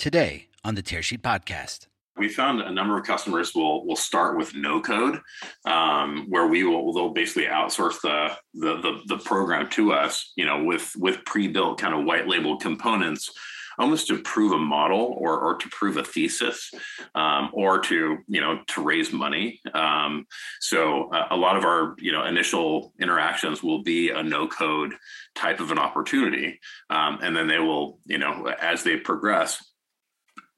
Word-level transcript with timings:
today 0.00 0.48
on 0.64 0.74
the 0.74 0.82
Tearsheet 0.82 1.20
Podcast. 1.20 1.86
We 2.16 2.28
found 2.28 2.60
a 2.60 2.72
number 2.72 2.98
of 2.98 3.06
customers 3.06 3.54
will 3.54 3.86
will 3.86 3.96
start 3.96 4.36
with 4.36 4.54
no 4.54 4.80
code, 4.80 5.20
um, 5.64 6.26
where 6.28 6.46
we 6.46 6.64
will 6.64 6.92
they'll 6.92 7.12
basically 7.12 7.44
outsource 7.44 8.00
the, 8.02 8.36
the 8.54 8.80
the 8.80 9.16
the 9.16 9.22
program 9.22 9.68
to 9.70 9.92
us, 9.92 10.32
you 10.36 10.44
know, 10.44 10.64
with 10.64 10.92
with 10.98 11.24
pre 11.24 11.48
built 11.48 11.80
kind 11.80 11.94
of 11.94 12.04
white 12.04 12.26
label 12.26 12.56
components 12.58 13.30
almost 13.78 14.06
to 14.08 14.18
prove 14.18 14.52
a 14.52 14.58
model 14.58 15.14
or, 15.18 15.38
or 15.38 15.54
to 15.56 15.68
prove 15.70 15.96
a 15.96 16.04
thesis 16.04 16.70
um, 17.14 17.50
or 17.54 17.78
to 17.78 18.18
you 18.28 18.40
know 18.40 18.60
to 18.66 18.82
raise 18.82 19.12
money 19.12 19.60
um, 19.72 20.26
so 20.60 21.08
uh, 21.12 21.28
a 21.30 21.36
lot 21.36 21.56
of 21.56 21.64
our 21.64 21.94
you 21.98 22.12
know 22.12 22.24
initial 22.24 22.92
interactions 23.00 23.62
will 23.62 23.82
be 23.82 24.10
a 24.10 24.22
no 24.22 24.46
code 24.46 24.92
type 25.34 25.60
of 25.60 25.70
an 25.70 25.78
opportunity 25.78 26.60
um, 26.90 27.18
and 27.22 27.34
then 27.34 27.48
they 27.48 27.58
will 27.58 27.98
you 28.04 28.18
know 28.18 28.52
as 28.60 28.82
they 28.82 28.96
progress 28.96 29.69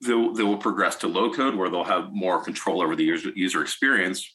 they 0.02 0.14
will, 0.14 0.32
they 0.34 0.42
will 0.42 0.56
progress 0.56 0.96
to 0.96 1.08
low 1.08 1.32
code 1.32 1.54
where 1.54 1.70
they'll 1.70 1.84
have 1.84 2.12
more 2.12 2.42
control 2.42 2.82
over 2.82 2.96
the 2.96 3.04
user, 3.04 3.30
user 3.34 3.62
experience 3.62 4.26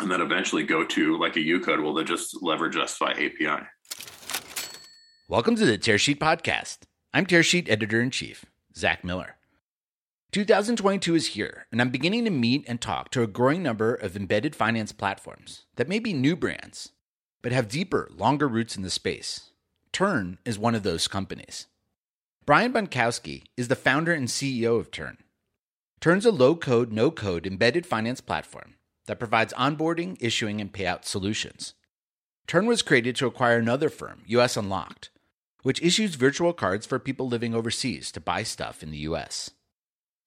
and 0.00 0.10
then 0.10 0.20
eventually 0.20 0.62
go 0.62 0.84
to 0.84 1.18
like 1.18 1.36
a 1.36 1.40
U 1.40 1.60
code 1.60 1.80
where 1.80 1.94
they 1.94 2.04
just 2.04 2.42
leverage 2.42 2.76
us 2.76 2.98
by 2.98 3.12
API. 3.12 3.66
Welcome 5.28 5.56
to 5.56 5.66
the 5.66 5.78
Tearsheet 5.78 6.18
Podcast. 6.18 6.78
I'm 7.12 7.26
Tearsheet 7.26 7.68
Editor 7.68 8.00
in 8.00 8.10
Chief, 8.10 8.44
Zach 8.76 9.02
Miller. 9.02 9.36
2022 10.32 11.14
is 11.14 11.28
here, 11.28 11.66
and 11.72 11.80
I'm 11.80 11.90
beginning 11.90 12.24
to 12.26 12.30
meet 12.30 12.64
and 12.68 12.80
talk 12.80 13.10
to 13.10 13.22
a 13.22 13.26
growing 13.26 13.62
number 13.62 13.94
of 13.94 14.14
embedded 14.14 14.54
finance 14.54 14.92
platforms 14.92 15.64
that 15.76 15.88
may 15.88 15.98
be 15.98 16.12
new 16.12 16.36
brands, 16.36 16.92
but 17.42 17.52
have 17.52 17.68
deeper, 17.68 18.10
longer 18.14 18.46
roots 18.46 18.76
in 18.76 18.82
the 18.82 18.90
space. 18.90 19.50
Turn 19.90 20.38
is 20.44 20.58
one 20.58 20.74
of 20.74 20.82
those 20.82 21.08
companies. 21.08 21.66
Brian 22.48 22.72
Bonkowski 22.72 23.42
is 23.58 23.68
the 23.68 23.76
founder 23.76 24.14
and 24.14 24.26
CEO 24.26 24.80
of 24.80 24.90
Turn. 24.90 25.18
Turn's 26.00 26.24
a 26.24 26.30
low 26.30 26.56
code, 26.56 26.90
no 26.90 27.10
code 27.10 27.46
embedded 27.46 27.84
finance 27.84 28.22
platform 28.22 28.76
that 29.06 29.18
provides 29.18 29.52
onboarding, 29.52 30.16
issuing, 30.18 30.58
and 30.58 30.72
payout 30.72 31.04
solutions. 31.04 31.74
Turn 32.46 32.64
was 32.64 32.80
created 32.80 33.16
to 33.16 33.26
acquire 33.26 33.58
another 33.58 33.90
firm, 33.90 34.22
US 34.28 34.56
Unlocked, 34.56 35.10
which 35.62 35.82
issues 35.82 36.14
virtual 36.14 36.54
cards 36.54 36.86
for 36.86 36.98
people 36.98 37.28
living 37.28 37.54
overseas 37.54 38.10
to 38.12 38.18
buy 38.18 38.44
stuff 38.44 38.82
in 38.82 38.92
the 38.92 39.04
US. 39.10 39.50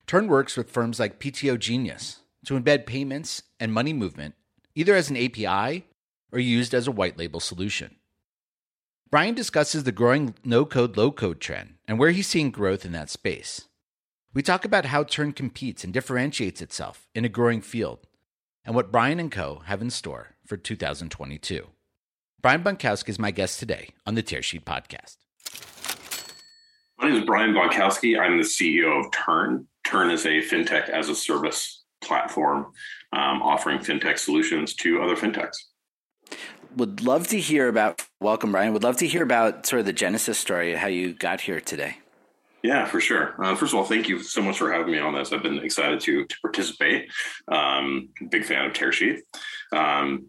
Turn 0.06 0.28
works 0.28 0.56
with 0.56 0.70
firms 0.70 1.00
like 1.00 1.18
PTO 1.18 1.58
Genius 1.58 2.20
to 2.46 2.54
embed 2.54 2.86
payments 2.86 3.42
and 3.58 3.72
money 3.72 3.92
movement 3.92 4.36
either 4.76 4.94
as 4.94 5.10
an 5.10 5.16
API 5.16 5.86
or 6.30 6.38
used 6.38 6.72
as 6.72 6.86
a 6.86 6.92
white 6.92 7.18
label 7.18 7.40
solution. 7.40 7.96
Brian 9.12 9.34
discusses 9.34 9.84
the 9.84 9.92
growing 9.92 10.34
no 10.42 10.64
code, 10.64 10.96
low 10.96 11.12
code 11.12 11.38
trend 11.38 11.74
and 11.86 11.98
where 11.98 12.12
he's 12.12 12.26
seeing 12.26 12.50
growth 12.50 12.86
in 12.86 12.92
that 12.92 13.10
space. 13.10 13.68
We 14.32 14.40
talk 14.40 14.64
about 14.64 14.86
how 14.86 15.04
Turn 15.04 15.32
competes 15.32 15.84
and 15.84 15.92
differentiates 15.92 16.62
itself 16.62 17.06
in 17.14 17.22
a 17.22 17.28
growing 17.28 17.60
field 17.60 18.06
and 18.64 18.74
what 18.74 18.90
Brian 18.90 19.20
and 19.20 19.30
Co. 19.30 19.60
have 19.66 19.82
in 19.82 19.90
store 19.90 20.28
for 20.46 20.56
2022. 20.56 21.66
Brian 22.40 22.64
Bunkowski 22.64 23.10
is 23.10 23.18
my 23.18 23.30
guest 23.30 23.58
today 23.58 23.90
on 24.06 24.14
the 24.14 24.22
Tearsheet 24.22 24.64
Podcast. 24.64 25.18
My 26.98 27.10
name 27.10 27.20
is 27.20 27.26
Brian 27.26 27.52
Bonkowski. 27.52 28.18
I'm 28.18 28.38
the 28.38 28.44
CEO 28.44 28.98
of 28.98 29.12
Turn. 29.12 29.66
Turn 29.84 30.10
is 30.10 30.24
a 30.24 30.40
fintech 30.40 30.88
as 30.88 31.10
a 31.10 31.14
service 31.14 31.84
platform 32.02 32.72
um, 33.12 33.42
offering 33.42 33.78
fintech 33.78 34.18
solutions 34.18 34.72
to 34.76 35.02
other 35.02 35.16
fintechs 35.16 35.56
would 36.76 37.02
love 37.02 37.28
to 37.28 37.38
hear 37.38 37.68
about 37.68 38.02
welcome 38.20 38.52
brian 38.52 38.72
would 38.72 38.82
love 38.82 38.96
to 38.96 39.06
hear 39.06 39.22
about 39.22 39.66
sort 39.66 39.80
of 39.80 39.86
the 39.86 39.92
genesis 39.92 40.38
story 40.38 40.74
how 40.74 40.88
you 40.88 41.12
got 41.12 41.40
here 41.40 41.60
today 41.60 41.96
yeah, 42.62 42.84
for 42.84 43.00
sure. 43.00 43.34
Uh, 43.42 43.56
first 43.56 43.72
of 43.72 43.78
all, 43.78 43.84
thank 43.84 44.08
you 44.08 44.22
so 44.22 44.40
much 44.40 44.58
for 44.58 44.72
having 44.72 44.92
me 44.92 44.98
on 44.98 45.14
this. 45.14 45.32
I've 45.32 45.42
been 45.42 45.58
excited 45.58 46.00
to 46.00 46.24
to 46.24 46.36
participate. 46.40 47.10
Um, 47.48 48.10
big 48.30 48.44
fan 48.44 48.66
of 48.66 48.72
Tearsheet. 48.72 49.18
Um, 49.72 50.28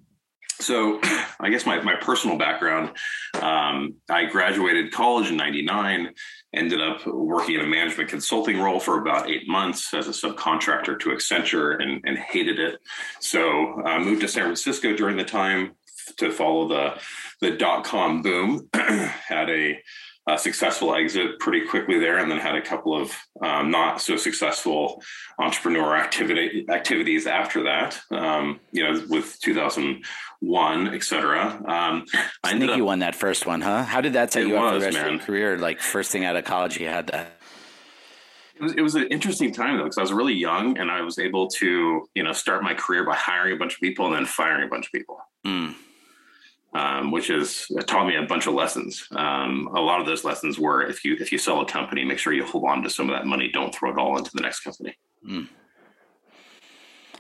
so, 0.60 1.00
I 1.40 1.50
guess 1.50 1.66
my 1.66 1.80
my 1.82 1.96
personal 1.96 2.38
background. 2.38 2.98
Um, 3.40 3.96
I 4.10 4.26
graduated 4.26 4.92
college 4.92 5.30
in 5.30 5.38
'99. 5.38 6.10
Ended 6.56 6.82
up 6.82 7.06
working 7.06 7.56
in 7.56 7.62
a 7.62 7.68
management 7.68 8.10
consulting 8.10 8.60
role 8.60 8.80
for 8.80 9.00
about 9.00 9.30
eight 9.30 9.48
months 9.48 9.94
as 9.94 10.08
a 10.08 10.12
subcontractor 10.12 11.00
to 11.00 11.10
Accenture, 11.10 11.82
and, 11.82 12.02
and 12.04 12.18
hated 12.18 12.60
it. 12.60 12.80
So, 13.20 13.80
I 13.86 13.98
uh, 13.98 14.00
moved 14.00 14.22
to 14.22 14.28
San 14.28 14.44
Francisco 14.44 14.96
during 14.96 15.18
the 15.18 15.24
time 15.24 15.74
to 16.18 16.32
follow 16.32 16.68
the 16.68 17.00
the 17.44 17.52
dot 17.52 17.84
com 17.84 18.22
boom. 18.22 18.70
had 18.74 19.50
a, 19.50 19.80
a, 20.28 20.38
successful 20.38 20.96
exit 20.96 21.40
pretty 21.40 21.68
quickly 21.68 22.00
there, 22.00 22.18
and 22.18 22.32
then 22.32 22.40
had 22.40 22.56
a 22.56 22.62
couple 22.62 23.00
of 23.00 23.12
um, 23.42 23.70
not 23.70 24.02
so 24.02 24.16
successful 24.16 25.04
entrepreneur 25.40 25.96
activity 25.96 26.66
activities 26.70 27.28
after 27.28 27.64
that. 27.64 28.00
Um, 28.12 28.60
you 28.72 28.84
know, 28.84 29.04
with 29.10 29.40
2001, 29.42 30.94
et 30.94 31.04
cetera. 31.04 31.62
Um, 31.68 32.06
I 32.44 32.58
think 32.58 32.72
up, 32.72 32.78
you 32.78 32.86
won 32.86 33.00
that 33.00 33.16
first 33.16 33.46
one, 33.46 33.62
huh? 33.62 33.84
How 33.84 34.02
did 34.02 34.14
that 34.14 34.32
set 34.32 34.48
you 34.48 34.58
up 34.58 34.74
for 34.74 34.80
the 34.80 34.86
rest 34.86 34.98
man. 34.98 35.06
of 35.06 35.12
your 35.14 35.22
career? 35.22 35.58
Like 35.58 35.82
first 35.82 36.12
thing 36.12 36.24
out 36.26 36.36
of 36.36 36.46
college, 36.46 36.80
you 36.80 36.88
had 36.88 37.08
that. 37.08 37.40
It 38.56 38.62
was, 38.62 38.74
it 38.74 38.82
was 38.82 38.96
an 38.96 39.08
interesting 39.08 39.52
time 39.52 39.78
though 39.78 39.84
because 39.84 39.98
I 39.98 40.02
was 40.02 40.14
really 40.14 40.36
young 40.36 40.78
and 40.78 40.90
I 40.90 41.02
was 41.02 41.20
able 41.20 41.50
to 41.50 42.08
you 42.16 42.24
know 42.24 42.32
start 42.32 42.64
my 42.64 42.74
career 42.74 43.04
by 43.04 43.16
hiring 43.16 43.54
a 43.56 43.58
bunch 43.58 43.74
of 43.74 43.80
people 43.82 44.06
and 44.06 44.16
then 44.16 44.26
firing 44.26 44.64
a 44.64 44.70
bunch 44.70 44.86
of 44.86 44.92
people. 44.94 45.18
Mm 45.46 45.76
um, 46.74 47.12
which 47.12 47.28
has 47.28 47.68
taught 47.86 48.08
me 48.08 48.16
a 48.16 48.24
bunch 48.24 48.48
of 48.48 48.54
lessons. 48.54 49.08
Um, 49.12 49.70
a 49.74 49.80
lot 49.80 50.00
of 50.00 50.06
those 50.06 50.24
lessons 50.24 50.60
were 50.60 50.82
if 50.84 51.06
you 51.06 51.16
if 51.20 51.32
you 51.32 51.38
sell 51.38 51.62
a 51.62 51.66
company, 51.66 52.04
make 52.04 52.20
sure 52.20 52.34
you 52.34 52.46
hold 52.46 52.66
on 52.66 52.82
to 52.84 52.90
some 52.90 53.10
of 53.10 53.16
that 53.16 53.26
money. 53.26 53.50
Don't 53.52 53.74
throw 53.74 53.92
it 53.92 53.98
all 53.98 54.18
into 54.18 54.32
the 54.34 54.42
next 54.42 54.62
company. 54.62 54.98
Mm. 55.28 55.48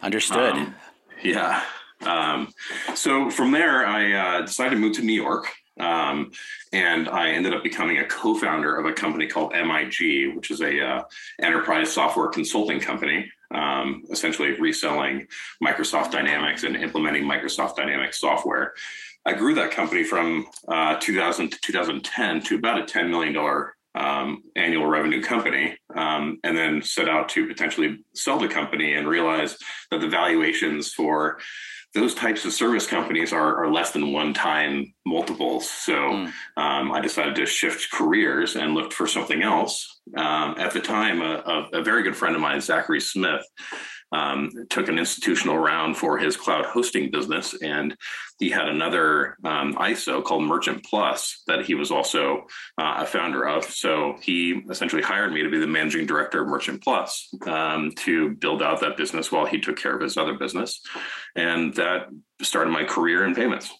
Understood. 0.02 0.54
Um, 0.54 0.76
yeah. 1.24 1.64
Um, 2.02 2.54
so 2.96 3.30
from 3.30 3.52
there, 3.52 3.86
I 3.86 4.14
uh, 4.14 4.42
decided 4.42 4.72
to 4.72 4.76
move 4.78 4.96
to 4.98 5.04
New 5.04 5.14
York. 5.14 5.48
Um, 5.80 6.32
and 6.72 7.10
I 7.10 7.32
ended 7.32 7.54
up 7.54 7.64
becoming 7.64 7.98
a 7.98 8.06
co-founder 8.06 8.76
of 8.76 8.86
a 8.86 8.94
company 8.94 9.28
called 9.28 9.54
MIG, 9.54 10.36
which 10.36 10.52
is 10.52 10.62
a 10.62 10.80
uh, 10.80 11.04
enterprise 11.42 11.92
software 11.92 12.28
consulting 12.28 12.80
company, 12.80 13.32
um, 13.50 14.04
essentially 14.12 14.52
reselling 14.60 15.28
Microsoft 15.64 16.12
Dynamics 16.12 16.64
and 16.64 16.76
implementing 16.76 17.24
Microsoft 17.24 17.76
Dynamics 17.76 18.20
software. 18.20 18.74
I 19.26 19.34
grew 19.34 19.56
that 19.56 19.72
company 19.72 20.04
from 20.04 20.46
uh, 20.68 20.98
2000 21.00 21.50
to 21.50 21.60
2010 21.62 22.42
to 22.44 22.56
about 22.56 22.80
a 22.80 22.84
$10 22.84 23.10
million 23.10 23.36
um, 23.96 24.44
annual 24.56 24.88
revenue 24.88 25.22
company, 25.22 25.78
um, 25.96 26.40
and 26.44 26.58
then 26.58 26.82
set 26.82 27.08
out 27.08 27.30
to 27.30 27.48
potentially 27.48 28.04
sell 28.16 28.40
the 28.40 28.48
company 28.48 28.96
and 28.96 29.08
realize 29.08 29.58
that 29.92 30.02
the 30.02 30.08
valuations 30.08 30.92
for 30.92 31.38
those 31.94 32.16
types 32.16 32.44
of 32.44 32.52
service 32.52 32.88
companies 32.88 33.32
are, 33.32 33.64
are 33.64 33.72
less 33.72 33.92
than 33.92 34.12
one 34.12 34.34
time 34.34 34.94
multiples. 35.06 35.70
So 35.70 35.94
mm. 35.94 36.34
um, 36.58 36.92
I 36.92 37.00
decided 37.02 37.36
to 37.36 37.46
shift 37.46 37.92
careers 37.92 38.56
and 38.56 38.74
looked 38.74 38.94
for 38.94 39.06
something 39.06 39.44
else. 39.44 40.02
Um, 40.18 40.56
at 40.58 40.74
the 40.74 40.80
time, 40.80 41.22
a, 41.22 41.70
a, 41.74 41.80
a, 41.80 41.84
very 41.84 42.04
good 42.04 42.16
friend 42.16 42.36
of 42.36 42.42
mine, 42.42 42.62
Zachary 42.62 43.00
Smith, 43.00 43.46
um, 44.14 44.52
took 44.70 44.88
an 44.88 45.00
institutional 45.00 45.58
round 45.58 45.98
for 45.98 46.18
his 46.18 46.38
cloud 46.38 46.66
hosting 46.66 47.10
business, 47.10 47.56
and 47.62 47.98
he 48.40 48.50
had 48.50 48.68
another 48.68 49.38
um, 49.44 49.74
ISO 49.76 50.24
called 50.24 50.44
Merchant 50.44 50.86
Plus 50.86 51.42
that 51.48 51.66
he 51.66 51.74
was 51.74 51.90
also 51.92 52.46
uh, 52.78 52.98
a 53.00 53.06
founder 53.06 53.48
of. 53.48 53.66
So 53.66 54.16
he 54.22 54.62
essentially 54.70 55.02
hired 55.02 55.34
me 55.34 55.42
to 55.42 55.50
be 55.50 55.60
the 55.60 55.68
managing 55.68 56.06
director 56.06 56.44
of 56.44 56.48
Merchant 56.48 56.84
Plus 56.84 57.34
um, 57.48 57.92
to 58.00 58.36
build 58.36 58.62
out 58.62 58.82
that 58.82 58.98
business 58.98 59.32
while 59.32 59.46
he 59.46 59.60
took 59.60 59.78
care 59.78 59.96
of 59.96 60.02
his 60.02 60.16
other 60.16 60.36
business, 60.36 60.80
and 61.36 61.74
that 61.76 62.08
started 62.42 62.70
my 62.70 62.84
career 62.84 63.26
in 63.26 63.34
payments. 63.34 63.74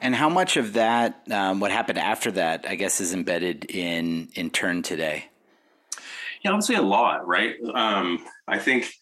And 0.00 0.14
how 0.14 0.28
much 0.28 0.56
of 0.56 0.74
that, 0.74 1.22
um, 1.30 1.58
what 1.58 1.70
happened 1.70 1.98
after 1.98 2.30
that, 2.32 2.66
I 2.68 2.76
guess, 2.76 3.00
is 3.00 3.14
embedded 3.14 3.64
in 3.70 4.28
in 4.34 4.50
Turn 4.50 4.82
today? 4.82 5.31
Yeah, 6.44 6.58
say 6.60 6.74
a 6.74 6.82
lot, 6.82 7.26
right? 7.26 7.54
Um, 7.74 8.24
I 8.48 8.58
think 8.58 8.92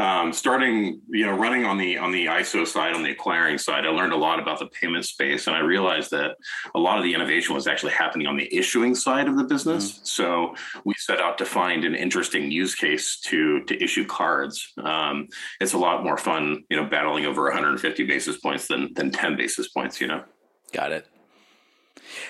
um, 0.00 0.32
starting, 0.32 1.00
you 1.08 1.26
know, 1.26 1.36
running 1.36 1.64
on 1.64 1.76
the 1.76 1.98
on 1.98 2.12
the 2.12 2.26
ISO 2.26 2.64
side, 2.64 2.94
on 2.94 3.02
the 3.02 3.10
acquiring 3.10 3.58
side, 3.58 3.84
I 3.84 3.88
learned 3.88 4.12
a 4.12 4.16
lot 4.16 4.38
about 4.38 4.60
the 4.60 4.66
payment 4.66 5.04
space, 5.04 5.48
and 5.48 5.56
I 5.56 5.58
realized 5.58 6.12
that 6.12 6.36
a 6.74 6.78
lot 6.78 6.98
of 6.98 7.04
the 7.04 7.12
innovation 7.12 7.54
was 7.54 7.66
actually 7.66 7.92
happening 7.92 8.28
on 8.28 8.36
the 8.36 8.48
issuing 8.56 8.94
side 8.94 9.26
of 9.26 9.36
the 9.36 9.42
business. 9.42 9.92
Mm-hmm. 9.92 10.04
So 10.04 10.54
we 10.84 10.94
set 10.98 11.20
out 11.20 11.36
to 11.38 11.44
find 11.44 11.84
an 11.84 11.96
interesting 11.96 12.50
use 12.50 12.76
case 12.76 13.18
to 13.22 13.64
to 13.64 13.82
issue 13.82 14.06
cards. 14.06 14.72
Um, 14.82 15.28
it's 15.60 15.72
a 15.72 15.78
lot 15.78 16.04
more 16.04 16.16
fun, 16.16 16.64
you 16.70 16.76
know, 16.76 16.84
battling 16.84 17.26
over 17.26 17.42
150 17.44 18.04
basis 18.04 18.38
points 18.38 18.68
than 18.68 18.94
than 18.94 19.10
10 19.10 19.36
basis 19.36 19.68
points. 19.68 20.00
You 20.00 20.06
know. 20.06 20.24
Got 20.72 20.92
it. 20.92 21.06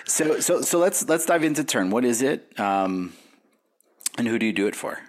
So 0.05 0.39
so 0.39 0.61
so 0.61 0.79
let's 0.79 1.07
let's 1.07 1.27
dive 1.27 1.43
into 1.43 1.63
turn. 1.63 1.91
What 1.91 2.03
is 2.03 2.23
it? 2.23 2.59
Um, 2.59 3.13
and 4.19 4.27
who 4.27 4.37
do 4.37 4.45
you 4.45 4.53
do 4.53 4.67
it 4.67 4.75
for? 4.75 4.99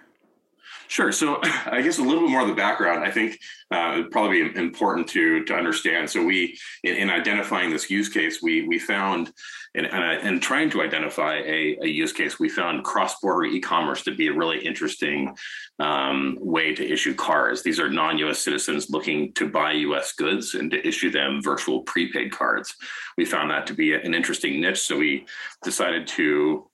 Sure. 0.87 1.11
So 1.11 1.39
I 1.43 1.81
guess 1.81 1.99
a 1.99 2.01
little 2.01 2.21
bit 2.21 2.31
more 2.31 2.41
of 2.41 2.47
the 2.47 2.55
background. 2.55 3.03
I 3.03 3.11
think 3.11 3.39
uh, 3.71 3.91
it'd 3.93 4.11
probably 4.11 4.49
be 4.49 4.59
important 4.59 5.07
to 5.09 5.43
to 5.45 5.53
understand. 5.53 6.09
So 6.09 6.23
we, 6.23 6.57
in, 6.83 6.95
in 6.95 7.09
identifying 7.09 7.69
this 7.69 7.89
use 7.89 8.09
case, 8.09 8.41
we 8.41 8.67
we 8.67 8.79
found 8.79 9.31
and, 9.73 9.85
and, 9.85 10.41
trying 10.41 10.69
to 10.71 10.81
identify 10.81 11.35
a, 11.35 11.77
a, 11.81 11.87
use 11.87 12.11
case, 12.11 12.37
we 12.37 12.49
found 12.49 12.83
cross-border 12.83 13.45
e-commerce 13.45 14.03
to 14.03 14.13
be 14.13 14.27
a 14.27 14.33
really 14.33 14.59
interesting 14.59 15.33
um, 15.79 16.37
way 16.41 16.75
to 16.75 16.85
issue 16.85 17.15
cards. 17.15 17.63
These 17.63 17.79
are 17.79 17.89
non-U.S. 17.89 18.39
citizens 18.39 18.89
looking 18.89 19.31
to 19.33 19.49
buy 19.49 19.71
U.S. 19.71 20.11
goods 20.11 20.55
and 20.55 20.69
to 20.71 20.85
issue 20.85 21.09
them 21.09 21.41
virtual 21.41 21.83
prepaid 21.83 22.33
cards. 22.33 22.75
We 23.17 23.23
found 23.23 23.49
that 23.51 23.65
to 23.67 23.73
be 23.73 23.93
an 23.93 24.13
interesting 24.13 24.59
niche, 24.59 24.81
so 24.81 24.97
we 24.97 25.25
decided 25.63 26.05
to 26.07 26.69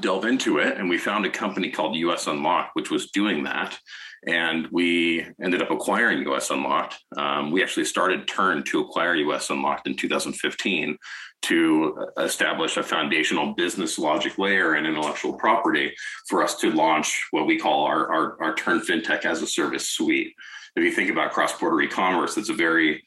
delve 0.00 0.24
into 0.24 0.58
it, 0.58 0.78
and 0.78 0.88
we 0.88 0.98
found 0.98 1.26
a 1.26 1.30
company 1.30 1.70
called 1.70 1.96
US 1.96 2.26
Unlocked, 2.26 2.70
which 2.74 2.90
was 2.90 3.10
doing 3.10 3.44
that. 3.44 3.78
And 4.26 4.68
we 4.70 5.26
ended 5.42 5.62
up 5.62 5.70
acquiring 5.70 6.26
US 6.28 6.50
Unlocked. 6.50 6.96
Um, 7.16 7.50
we 7.50 7.62
actually 7.62 7.84
started 7.84 8.28
Turn 8.28 8.62
to 8.64 8.80
acquire 8.80 9.14
US 9.14 9.50
Unlocked 9.50 9.86
in 9.86 9.96
2015 9.96 10.96
to 11.42 12.06
establish 12.18 12.76
a 12.76 12.82
foundational 12.82 13.52
business 13.54 13.98
logic 13.98 14.38
layer 14.38 14.74
and 14.74 14.86
intellectual 14.86 15.32
property 15.34 15.92
for 16.28 16.42
us 16.42 16.56
to 16.60 16.70
launch 16.70 17.26
what 17.32 17.46
we 17.46 17.58
call 17.58 17.84
our, 17.84 18.12
our, 18.12 18.42
our 18.42 18.54
Turn 18.54 18.80
FinTech 18.80 19.24
as 19.24 19.42
a 19.42 19.46
Service 19.46 19.90
suite. 19.90 20.32
If 20.76 20.84
you 20.84 20.92
think 20.92 21.10
about 21.10 21.32
cross 21.32 21.58
border 21.58 21.82
e 21.82 21.88
commerce, 21.88 22.36
it's 22.36 22.48
a 22.48 22.54
very 22.54 23.02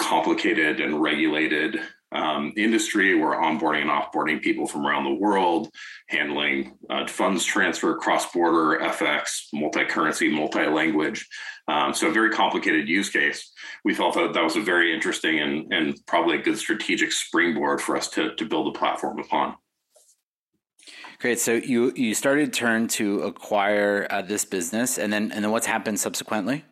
complicated 0.00 0.80
and 0.80 1.02
regulated 1.02 1.80
um, 2.12 2.52
industry. 2.56 3.14
We're 3.14 3.36
onboarding 3.36 3.82
and 3.82 3.90
offboarding 3.90 4.42
people 4.42 4.66
from 4.66 4.86
around 4.86 5.04
the 5.04 5.14
world, 5.14 5.68
handling 6.08 6.76
uh, 6.88 7.06
funds 7.06 7.44
transfer, 7.44 7.96
cross 7.96 8.30
border, 8.32 8.80
FX, 8.80 9.46
multi 9.52 9.84
currency, 9.84 10.28
multi 10.28 10.66
language. 10.66 11.28
Um, 11.68 11.94
so, 11.94 12.08
a 12.08 12.12
very 12.12 12.30
complicated 12.30 12.88
use 12.88 13.10
case. 13.10 13.52
We 13.84 13.94
felt 13.94 14.14
that 14.14 14.32
that 14.32 14.42
was 14.42 14.56
a 14.56 14.60
very 14.60 14.92
interesting 14.94 15.38
and, 15.38 15.72
and 15.72 15.98
probably 16.06 16.38
a 16.38 16.42
good 16.42 16.58
strategic 16.58 17.12
springboard 17.12 17.80
for 17.80 17.96
us 17.96 18.08
to, 18.10 18.34
to 18.34 18.44
build 18.44 18.74
a 18.74 18.78
platform 18.78 19.18
upon. 19.18 19.56
Great. 21.20 21.38
So 21.38 21.52
you 21.52 21.92
you 21.94 22.14
started 22.14 22.50
Turn 22.50 22.88
to 22.88 23.20
acquire 23.20 24.06
uh, 24.08 24.22
this 24.22 24.46
business, 24.46 24.96
and 24.96 25.12
then 25.12 25.30
and 25.32 25.44
then 25.44 25.50
what's 25.50 25.66
happened 25.66 26.00
subsequently? 26.00 26.64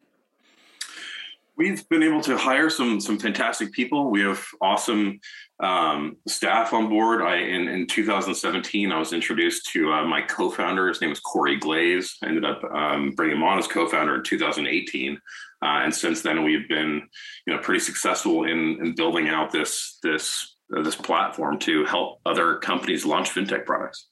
We've 1.58 1.86
been 1.88 2.04
able 2.04 2.20
to 2.22 2.38
hire 2.38 2.70
some 2.70 3.00
some 3.00 3.18
fantastic 3.18 3.72
people. 3.72 4.10
We 4.10 4.22
have 4.22 4.42
awesome 4.60 5.20
um, 5.60 6.16
staff 6.26 6.72
on 6.72 6.88
board. 6.88 7.20
I 7.20 7.36
in, 7.36 7.68
in 7.68 7.86
2017, 7.86 8.92
I 8.92 8.98
was 8.98 9.12
introduced 9.12 9.66
to 9.72 9.92
uh, 9.92 10.04
my 10.04 10.22
co-founder. 10.22 10.88
His 10.88 11.00
name 11.00 11.10
was 11.10 11.20
Corey 11.20 11.56
Glaze. 11.56 12.16
I 12.22 12.28
ended 12.28 12.44
up 12.44 12.62
um, 12.72 13.10
bringing 13.10 13.36
him 13.36 13.42
on 13.42 13.58
as 13.58 13.66
co-founder 13.66 14.14
in 14.14 14.22
2018, 14.22 15.14
uh, 15.14 15.18
and 15.60 15.94
since 15.94 16.22
then 16.22 16.44
we've 16.44 16.68
been 16.68 17.02
you 17.46 17.54
know 17.54 17.60
pretty 17.60 17.80
successful 17.80 18.44
in, 18.44 18.78
in 18.80 18.94
building 18.94 19.28
out 19.28 19.50
this 19.50 19.98
this 20.02 20.56
uh, 20.74 20.82
this 20.82 20.96
platform 20.96 21.58
to 21.58 21.84
help 21.84 22.20
other 22.24 22.56
companies 22.56 23.04
launch 23.04 23.30
fintech 23.30 23.66
products. 23.66 24.06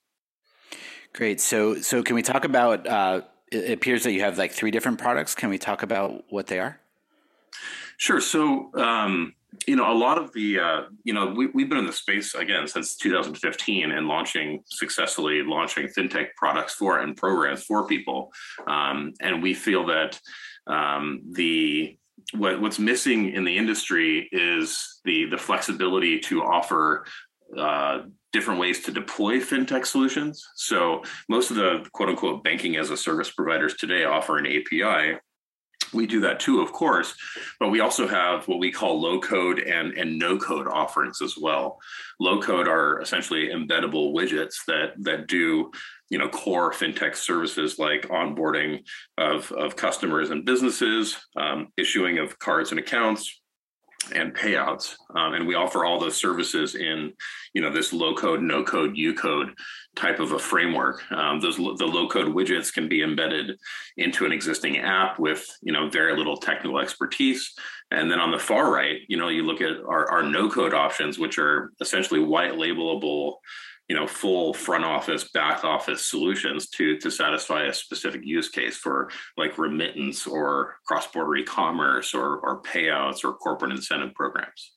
Great. 1.14 1.40
So 1.40 1.80
so 1.80 2.02
can 2.02 2.16
we 2.16 2.22
talk 2.22 2.44
about? 2.44 2.86
Uh, 2.86 3.22
it 3.52 3.70
appears 3.70 4.02
that 4.02 4.10
you 4.10 4.22
have 4.22 4.38
like 4.38 4.50
three 4.50 4.72
different 4.72 4.98
products. 4.98 5.36
Can 5.36 5.50
we 5.50 5.56
talk 5.56 5.84
about 5.84 6.24
what 6.30 6.48
they 6.48 6.58
are? 6.58 6.80
Sure. 7.98 8.20
So, 8.20 8.70
um, 8.74 9.32
you 9.66 9.76
know, 9.76 9.90
a 9.90 9.94
lot 9.96 10.18
of 10.18 10.32
the, 10.32 10.60
uh, 10.60 10.82
you 11.04 11.14
know, 11.14 11.28
we, 11.28 11.46
we've 11.46 11.68
been 11.68 11.78
in 11.78 11.86
the 11.86 11.92
space 11.92 12.34
again 12.34 12.66
since 12.66 12.96
2015 12.96 13.90
and 13.90 14.06
launching 14.06 14.62
successfully 14.66 15.42
launching 15.42 15.88
fintech 15.88 16.28
products 16.36 16.74
for 16.74 16.98
and 16.98 17.16
programs 17.16 17.64
for 17.64 17.86
people. 17.86 18.32
Um, 18.66 19.14
and 19.20 19.42
we 19.42 19.54
feel 19.54 19.86
that 19.86 20.20
um, 20.66 21.22
the 21.32 21.96
what, 22.34 22.60
what's 22.60 22.78
missing 22.78 23.32
in 23.32 23.44
the 23.44 23.56
industry 23.56 24.28
is 24.32 25.00
the 25.04 25.26
the 25.26 25.38
flexibility 25.38 26.18
to 26.20 26.42
offer 26.42 27.06
uh, 27.56 28.02
different 28.32 28.60
ways 28.60 28.82
to 28.82 28.90
deploy 28.90 29.38
fintech 29.38 29.86
solutions. 29.86 30.44
So 30.56 31.02
most 31.28 31.50
of 31.50 31.56
the 31.56 31.86
quote 31.92 32.08
unquote 32.08 32.42
banking 32.42 32.76
as 32.76 32.90
a 32.90 32.96
service 32.96 33.30
providers 33.30 33.74
today 33.74 34.04
offer 34.04 34.38
an 34.38 34.46
API 34.46 35.18
we 35.92 36.06
do 36.06 36.20
that 36.20 36.40
too, 36.40 36.60
of 36.60 36.72
course, 36.72 37.14
but 37.60 37.70
we 37.70 37.80
also 37.80 38.06
have 38.06 38.46
what 38.48 38.58
we 38.58 38.70
call 38.70 39.00
low 39.00 39.20
code 39.20 39.58
and, 39.60 39.92
and 39.94 40.18
no 40.18 40.38
code 40.38 40.66
offerings 40.66 41.20
as 41.22 41.36
well. 41.36 41.78
Low 42.20 42.40
code 42.40 42.68
are 42.68 43.00
essentially 43.00 43.48
embeddable 43.48 44.14
widgets 44.14 44.64
that 44.66 44.92
that 44.98 45.26
do 45.26 45.70
you 46.10 46.18
know 46.18 46.28
core 46.28 46.72
fintech 46.72 47.16
services 47.16 47.78
like 47.78 48.02
onboarding 48.08 48.84
of, 49.18 49.50
of 49.52 49.76
customers 49.76 50.30
and 50.30 50.44
businesses, 50.44 51.16
um, 51.36 51.68
issuing 51.76 52.18
of 52.18 52.38
cards 52.38 52.70
and 52.70 52.80
accounts, 52.80 53.40
and 54.14 54.34
payouts 54.34 54.94
um, 55.14 55.34
and 55.34 55.46
we 55.46 55.54
offer 55.54 55.84
all 55.84 55.98
those 55.98 56.16
services 56.16 56.74
in 56.74 57.12
you 57.54 57.62
know 57.62 57.72
this 57.72 57.92
low 57.92 58.14
code 58.14 58.40
no 58.40 58.62
code 58.62 58.96
u 58.96 59.14
code 59.14 59.52
type 59.96 60.20
of 60.20 60.32
a 60.32 60.38
framework. 60.38 61.02
Um, 61.10 61.40
those 61.40 61.56
the 61.56 61.86
low 61.86 62.08
code 62.08 62.34
widgets 62.34 62.72
can 62.72 62.88
be 62.88 63.02
embedded 63.02 63.58
into 63.96 64.24
an 64.26 64.32
existing 64.32 64.78
app 64.78 65.18
with 65.18 65.48
you 65.62 65.72
know 65.72 65.88
very 65.88 66.16
little 66.16 66.36
technical 66.36 66.78
expertise. 66.78 67.52
And 67.90 68.10
then 68.10 68.18
on 68.20 68.30
the 68.30 68.38
far 68.38 68.72
right 68.72 69.00
you 69.08 69.16
know 69.16 69.28
you 69.28 69.44
look 69.44 69.60
at 69.60 69.76
our, 69.88 70.10
our 70.10 70.22
no 70.22 70.50
code 70.50 70.74
options 70.74 71.18
which 71.18 71.38
are 71.38 71.72
essentially 71.80 72.20
white 72.20 72.52
labelable 72.52 73.34
you 73.88 73.96
know 73.96 74.06
full 74.06 74.52
front 74.52 74.84
office 74.84 75.30
back 75.30 75.64
office 75.64 76.04
solutions 76.04 76.68
to 76.70 76.98
to 76.98 77.10
satisfy 77.10 77.64
a 77.64 77.72
specific 77.72 78.22
use 78.24 78.48
case 78.48 78.76
for 78.76 79.10
like 79.36 79.58
remittance 79.58 80.26
or 80.26 80.76
cross-border 80.86 81.36
e-commerce 81.36 82.14
or 82.14 82.38
or 82.38 82.62
payouts 82.62 83.24
or 83.24 83.34
corporate 83.34 83.72
incentive 83.72 84.14
programs 84.14 84.75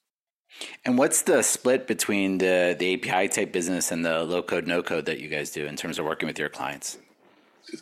and 0.86 0.98
what's 0.98 1.22
the 1.24 1.42
split 1.42 1.88
between 1.88 2.38
the 2.38 2.76
the 2.78 2.94
api 2.96 3.28
type 3.28 3.52
business 3.52 3.92
and 3.92 4.06
the 4.06 4.24
low 4.24 4.42
code 4.42 4.68
no 4.68 4.82
code 4.82 5.06
that 5.06 5.20
you 5.20 5.30
guys 5.30 5.52
do 5.52 5.66
in 5.66 5.76
terms 5.76 6.00
of 6.00 6.06
working 6.06 6.28
with 6.28 6.40
your 6.40 6.50
clients 6.50 6.98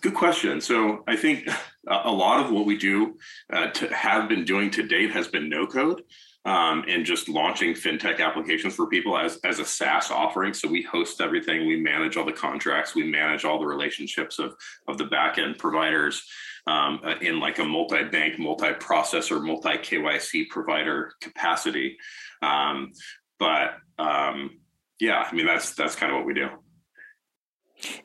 good 0.02 0.14
question. 0.14 0.62
So 0.62 1.04
I 1.08 1.16
think 1.16 1.48
a 1.88 2.12
lot 2.12 2.44
of 2.44 2.52
what 2.52 2.66
we 2.66 2.78
do 2.78 3.18
uh, 3.52 3.68
to 3.68 3.94
have 3.94 4.30
been 4.30 4.46
doing 4.46 4.72
to 4.72 4.84
date 4.84 5.12
has 5.12 5.28
been 5.28 5.50
no 5.50 5.66
code 5.66 6.04
um, 6.46 6.86
and 6.88 7.06
just 7.06 7.30
launching 7.30 7.74
fintech 7.74 8.20
applications 8.20 8.76
for 8.76 8.88
people 8.88 9.18
as, 9.18 9.38
as 9.44 9.60
a 9.60 9.66
SaaS 9.66 10.12
offering. 10.12 10.54
So 10.54 10.68
we 10.68 10.82
host 10.82 11.22
everything, 11.22 11.68
we 11.68 11.78
manage 11.78 12.18
all 12.18 12.26
the 12.26 12.32
contracts, 12.32 12.96
we 12.96 13.04
manage 13.04 13.46
all 13.46 13.60
the 13.60 13.66
relationships 13.66 14.40
of, 14.40 14.56
of 14.88 14.98
the 14.98 15.06
backend 15.06 15.58
providers 15.58 16.24
um, 16.68 17.00
uh, 17.04 17.16
in 17.22 17.40
like 17.40 17.60
a 17.60 17.64
multi-bank, 17.64 18.38
multi-processor, 18.38 19.42
multi-KYC 19.44 20.50
provider 20.50 21.14
capacity. 21.22 21.98
Um, 22.42 22.92
but 23.40 23.78
um, 23.98 24.60
yeah, 25.00 25.28
I 25.32 25.34
mean 25.34 25.46
that's 25.46 25.74
that's 25.74 25.96
kind 25.96 26.12
of 26.12 26.18
what 26.18 26.26
we 26.26 26.34
do. 26.34 26.50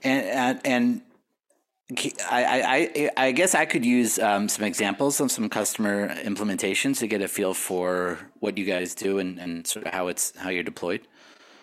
And 0.02 0.26
and, 0.26 0.60
and 0.64 1.02
I, 2.30 2.90
I, 3.16 3.26
I 3.26 3.32
guess 3.32 3.54
I 3.54 3.66
could 3.66 3.84
use 3.84 4.18
um, 4.18 4.48
some 4.48 4.64
examples 4.64 5.20
of 5.20 5.30
some 5.30 5.48
customer 5.48 6.14
implementations 6.14 6.98
to 7.00 7.06
get 7.06 7.20
a 7.20 7.28
feel 7.28 7.54
for 7.54 8.18
what 8.40 8.56
you 8.56 8.64
guys 8.64 8.94
do 8.94 9.18
and, 9.18 9.38
and 9.38 9.66
sort 9.66 9.86
of 9.86 9.92
how 9.92 10.08
it's 10.08 10.32
how 10.36 10.48
you're 10.50 10.62
deployed. 10.62 11.06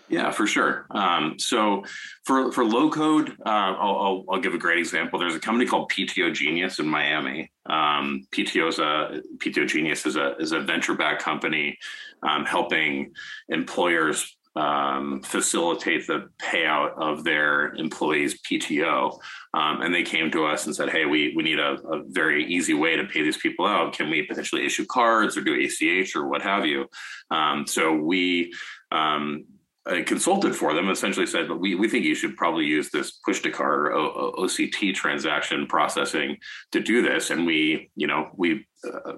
Yeah, 0.10 0.32
for 0.32 0.48
sure. 0.48 0.88
Um, 0.90 1.38
so 1.38 1.84
for 2.26 2.52
for 2.52 2.66
low 2.66 2.90
code, 2.90 3.30
uh, 3.46 3.50
I'll, 3.50 3.96
I'll, 3.96 4.26
I'll, 4.32 4.40
give 4.42 4.56
a 4.56 4.58
great 4.58 4.80
example. 4.80 5.20
There's 5.20 5.36
a 5.36 5.40
company 5.40 5.68
called 5.68 5.92
PTO 5.92 6.34
Genius 6.34 6.80
in 6.80 6.88
Miami. 6.88 7.52
Um, 7.68 8.26
PTO 8.32 8.70
is 8.70 8.80
a 8.80 9.22
PTO 9.38 9.68
Genius 9.68 10.08
is 10.08 10.16
a 10.16 10.36
is 10.38 10.52
a 10.52 10.62
venture 10.62 10.96
backed 10.96 11.22
company 11.22 11.78
um, 12.24 12.44
helping 12.44 13.12
employers 13.50 14.36
um, 14.56 15.22
facilitate 15.22 16.08
the 16.08 16.30
payout 16.40 16.98
of 16.98 17.24
their 17.24 17.74
employees' 17.76 18.42
PTO. 18.42 19.18
Um, 19.54 19.82
and 19.82 19.94
they 19.94 20.04
came 20.04 20.32
to 20.32 20.46
us 20.46 20.66
and 20.66 20.76
said, 20.76 20.90
"Hey, 20.90 21.06
we 21.06 21.34
we 21.36 21.44
need 21.44 21.60
a, 21.60 21.74
a, 21.88 22.02
very 22.08 22.46
easy 22.46 22.74
way 22.74 22.96
to 22.96 23.06
pay 23.06 23.22
these 23.22 23.38
people 23.38 23.68
out. 23.68 23.94
Can 23.94 24.10
we 24.10 24.24
potentially 24.24 24.66
issue 24.66 24.86
cards 24.88 25.38
or 25.38 25.42
do 25.42 25.54
ACH 25.54 26.16
or 26.16 26.28
what 26.28 26.42
have 26.42 26.66
you?" 26.66 26.88
Um, 27.30 27.68
so 27.68 27.94
we 27.94 28.52
um, 29.90 30.04
consulted 30.06 30.56
for 30.56 30.74
them. 30.74 30.90
Essentially 30.90 31.26
said, 31.26 31.48
"But 31.48 31.60
we 31.60 31.76
we 31.76 31.90
think 31.90 32.06
you 32.06 32.16
should 32.16 32.38
probably 32.38 32.66
use 32.66 32.90
this 32.90 33.12
push 33.26 33.42
to 33.42 33.52
card 33.52 33.94
o- 33.94 34.34
OCT 34.38 34.94
transaction 34.94 35.68
processing 35.68 36.38
to 36.72 36.80
do 36.80 37.02
this." 37.02 37.30
And 37.30 37.46
we, 37.46 37.92
you 37.96 38.08
know, 38.08 38.30
we. 38.36 38.68
Uh, 38.84 39.14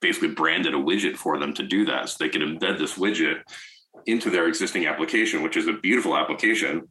basically 0.00 0.30
branded 0.30 0.74
a 0.74 0.76
widget 0.76 1.16
for 1.16 1.38
them 1.38 1.54
to 1.54 1.62
do 1.62 1.84
that 1.84 2.08
so 2.08 2.16
they 2.18 2.28
can 2.28 2.42
embed 2.42 2.76
this 2.76 2.98
widget 2.98 3.40
into 4.06 4.30
their 4.30 4.48
existing 4.48 4.86
application, 4.86 5.42
which 5.44 5.56
is 5.56 5.68
a 5.68 5.72
beautiful 5.74 6.16
application. 6.16 6.88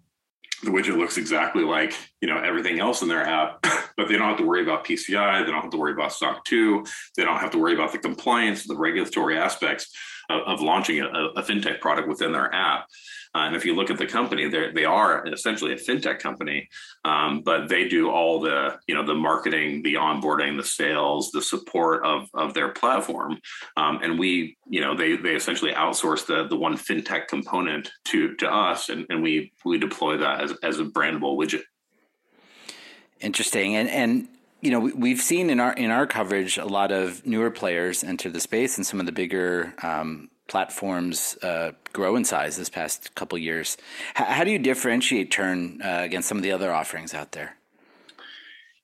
The 0.64 0.72
widget 0.72 0.98
looks 0.98 1.18
exactly 1.18 1.64
like 1.64 1.94
you 2.22 2.28
know 2.28 2.38
everything 2.38 2.80
else 2.80 3.02
in 3.02 3.08
their 3.08 3.28
app, 3.28 3.62
but 3.98 4.08
they 4.08 4.18
don't 4.18 4.30
have 4.30 4.38
to 4.38 4.46
worry 4.46 4.64
about 4.64 4.86
PCI. 4.86 5.46
They 5.46 5.52
don't 5.52 5.62
have 5.62 5.72
to 5.72 5.78
worry 5.78 5.92
about 5.94 6.14
SOC 6.14 6.44
2. 6.46 6.86
They 7.18 7.24
don't 7.24 7.40
have 7.40 7.52
to 7.52 7.58
worry 7.58 7.74
about 7.74 7.92
the 7.92 8.00
compliance, 8.00 8.66
the 8.66 8.78
regulatory 8.78 9.38
aspects 9.38 9.94
of, 10.40 10.62
launching 10.62 11.02
a, 11.02 11.08
a, 11.08 11.44
fintech 11.44 11.80
product 11.80 12.08
within 12.08 12.32
their 12.32 12.54
app. 12.54 12.86
Uh, 13.34 13.40
and 13.40 13.56
if 13.56 13.66
you 13.66 13.76
look 13.76 13.90
at 13.90 13.98
the 13.98 14.06
company, 14.06 14.48
they 14.50 14.72
they 14.72 14.86
are 14.86 15.26
essentially 15.28 15.72
a 15.72 15.78
fintech 15.78 16.20
company, 16.20 16.68
um, 17.06 17.42
but 17.46 17.70
they 17.70 17.88
do 17.88 18.10
all 18.10 18.42
the 18.42 18.78
you 18.88 18.96
know 18.96 19.06
the 19.06 19.14
marketing, 19.14 19.82
the 19.84 19.94
onboarding, 19.94 20.58
the 20.58 20.64
sales, 20.64 21.32
the 21.32 21.42
support 21.42 22.06
of 22.06 22.28
of 22.34 22.54
their 22.54 22.70
platform. 22.70 23.40
Um, 23.78 24.00
and 24.04 24.20
we 24.20 24.58
you 24.68 24.82
know 24.82 24.96
they 24.96 25.16
they 25.16 25.36
essentially 25.36 25.72
outsource 25.72 26.26
the 26.26 26.48
the 26.48 26.58
one 26.58 26.78
fintech 26.78 27.28
component 27.28 27.90
to 28.06 28.36
to 28.36 28.54
us, 28.54 28.90
and, 28.90 29.06
and 29.10 29.24
we 29.24 29.54
we 29.64 29.78
deploy 29.78 30.18
that 30.18 30.42
as 30.42 30.54
as 30.62 30.80
a 30.80 30.84
brandable 30.84 31.38
widget. 31.38 31.64
Interesting, 33.22 33.76
and 33.76 33.90
and 33.90 34.28
you 34.62 34.70
know, 34.70 34.80
we've 34.80 35.20
seen 35.20 35.50
in 35.50 35.60
our 35.60 35.74
in 35.74 35.90
our 35.92 36.06
coverage 36.06 36.58
a 36.58 36.66
lot 36.66 36.92
of 36.92 37.26
newer 37.26 37.50
players 37.50 38.04
enter 38.04 38.30
the 38.30 38.40
space, 38.40 38.78
and 38.78 38.86
some 38.86 39.00
of 39.00 39.06
the 39.06 39.12
bigger 39.12 39.74
um, 39.82 40.30
platforms 40.48 41.38
uh, 41.42 41.72
grow 41.94 42.16
in 42.16 42.24
size 42.24 42.58
this 42.58 42.70
past 42.70 43.14
couple 43.16 43.38
years. 43.38 43.78
H- 44.18 44.28
how 44.28 44.44
do 44.44 44.52
you 44.52 44.60
differentiate 44.60 45.32
Turn 45.32 45.82
uh, 45.82 46.02
against 46.02 46.30
some 46.30 46.38
of 46.38 46.44
the 46.44 46.52
other 46.52 46.72
offerings 46.72 47.14
out 47.14 47.32
there? 47.32 47.56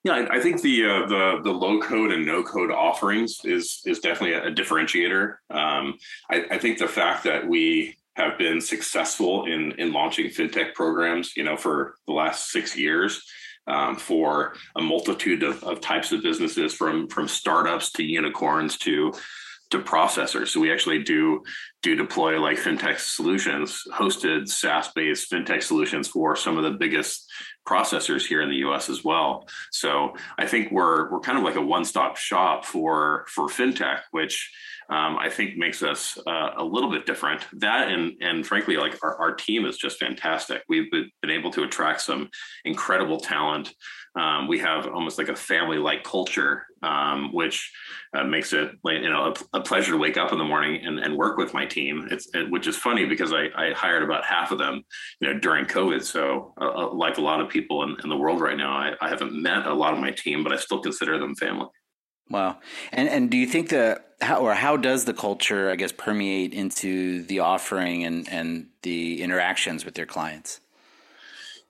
Yeah, 0.02 0.14
I, 0.14 0.36
I 0.36 0.40
think 0.40 0.62
the 0.62 0.84
uh, 0.84 1.06
the 1.06 1.40
the 1.44 1.52
low 1.52 1.80
code 1.80 2.10
and 2.10 2.26
no 2.26 2.42
code 2.42 2.72
offerings 2.72 3.40
is 3.44 3.80
is 3.86 4.00
definitely 4.00 4.34
a, 4.34 4.48
a 4.48 4.50
differentiator. 4.50 5.36
Um, 5.50 5.98
I, 6.28 6.44
I 6.50 6.58
think 6.58 6.78
the 6.78 6.88
fact 6.88 7.22
that 7.24 7.46
we 7.46 7.96
have 8.14 8.36
been 8.36 8.60
successful 8.60 9.46
in 9.46 9.72
in 9.72 9.92
launching 9.92 10.26
fintech 10.26 10.74
programs, 10.74 11.36
you 11.36 11.44
know, 11.44 11.56
for 11.56 11.94
the 12.08 12.12
last 12.12 12.50
six 12.50 12.76
years 12.76 13.22
um, 13.68 13.96
for 13.96 14.54
a 14.76 14.82
multitude 14.82 15.42
of, 15.42 15.62
of 15.64 15.80
types 15.80 16.12
of 16.12 16.22
businesses 16.22 16.74
from 16.74 17.08
from 17.08 17.28
startups 17.28 17.92
to 17.92 18.02
unicorns 18.02 18.78
to 18.78 19.12
to 19.70 19.78
processors. 19.80 20.48
So 20.48 20.60
we 20.60 20.72
actually 20.72 21.02
do 21.02 21.42
do 21.82 21.94
deploy 21.94 22.40
like 22.40 22.58
fintech 22.58 22.98
solutions, 22.98 23.82
hosted 23.92 24.48
SaaS-based 24.48 25.30
fintech 25.30 25.62
solutions 25.62 26.08
for 26.08 26.34
some 26.36 26.56
of 26.56 26.64
the 26.64 26.78
biggest 26.78 27.30
processors 27.68 28.26
here 28.26 28.40
in 28.40 28.48
the 28.48 28.56
US 28.68 28.88
as 28.88 29.04
well. 29.04 29.46
So 29.70 30.14
I 30.38 30.46
think 30.46 30.72
we're 30.72 31.10
we're 31.10 31.20
kind 31.20 31.38
of 31.38 31.44
like 31.44 31.56
a 31.56 31.62
one-stop 31.62 32.16
shop 32.16 32.64
for 32.64 33.26
for 33.28 33.48
fintech, 33.48 34.00
which 34.12 34.50
um, 34.90 35.18
I 35.18 35.28
think 35.28 35.58
makes 35.58 35.82
us 35.82 36.18
uh, 36.26 36.52
a 36.56 36.64
little 36.64 36.90
bit 36.90 37.04
different. 37.04 37.46
That 37.52 37.88
and 37.88 38.12
and 38.20 38.46
frankly, 38.46 38.76
like 38.76 38.98
our, 39.02 39.16
our 39.16 39.34
team 39.34 39.66
is 39.66 39.76
just 39.76 39.98
fantastic. 39.98 40.62
We've 40.68 40.90
been, 40.90 41.10
able 41.28 41.50
to 41.50 41.64
attract 41.64 42.00
some 42.00 42.30
incredible 42.64 43.20
talent. 43.20 43.74
Um, 44.18 44.48
we 44.48 44.58
have 44.60 44.86
almost 44.86 45.18
like 45.18 45.28
a 45.28 45.36
family-like 45.36 46.04
culture, 46.04 46.64
um, 46.82 47.32
which 47.32 47.72
uh, 48.14 48.24
makes 48.24 48.52
it 48.52 48.72
you 48.84 49.08
know 49.08 49.34
a, 49.52 49.58
a, 49.58 49.60
pleasure 49.60 49.92
to 49.92 49.98
wake 49.98 50.16
up 50.16 50.32
in 50.32 50.38
the 50.38 50.44
morning 50.44 50.84
and, 50.84 50.98
and 50.98 51.16
work 51.16 51.36
with 51.36 51.52
my 51.54 51.66
team. 51.66 52.08
It's 52.10 52.28
it, 52.34 52.50
which 52.50 52.66
is 52.66 52.76
funny 52.76 53.04
because 53.04 53.32
I, 53.32 53.48
I, 53.56 53.72
hired 53.72 54.02
about 54.02 54.24
half 54.24 54.52
of 54.52 54.58
them, 54.58 54.82
you 55.20 55.32
know, 55.32 55.38
during 55.38 55.64
COVID. 55.64 56.02
So 56.02 56.54
uh, 56.60 56.68
uh, 56.68 56.94
like 56.94 57.18
a 57.18 57.20
lot 57.20 57.40
of 57.40 57.48
people 57.48 57.82
in, 57.82 57.96
in 58.02 58.08
the 58.08 58.16
world 58.16 58.40
right 58.40 58.56
now, 58.56 58.72
I, 58.72 58.92
I 59.00 59.08
haven't 59.08 59.32
met 59.32 59.66
a 59.66 59.74
lot 59.74 59.92
of 59.92 59.98
my 59.98 60.10
team, 60.10 60.42
but 60.42 60.52
I 60.52 60.56
still 60.56 60.80
consider 60.80 61.18
them 61.18 61.34
family. 61.34 61.66
Wow. 62.30 62.58
And 62.92 63.08
and 63.08 63.30
do 63.30 63.36
you 63.36 63.46
think 63.46 63.70
the 63.70 64.00
how 64.20 64.40
or 64.40 64.54
how 64.54 64.76
does 64.76 65.04
the 65.04 65.14
culture, 65.14 65.70
I 65.70 65.76
guess, 65.76 65.92
permeate 65.92 66.52
into 66.52 67.22
the 67.22 67.40
offering 67.40 68.04
and 68.04 68.28
and 68.28 68.68
the 68.82 69.22
interactions 69.22 69.84
with 69.84 69.96
your 69.96 70.06
clients? 70.06 70.60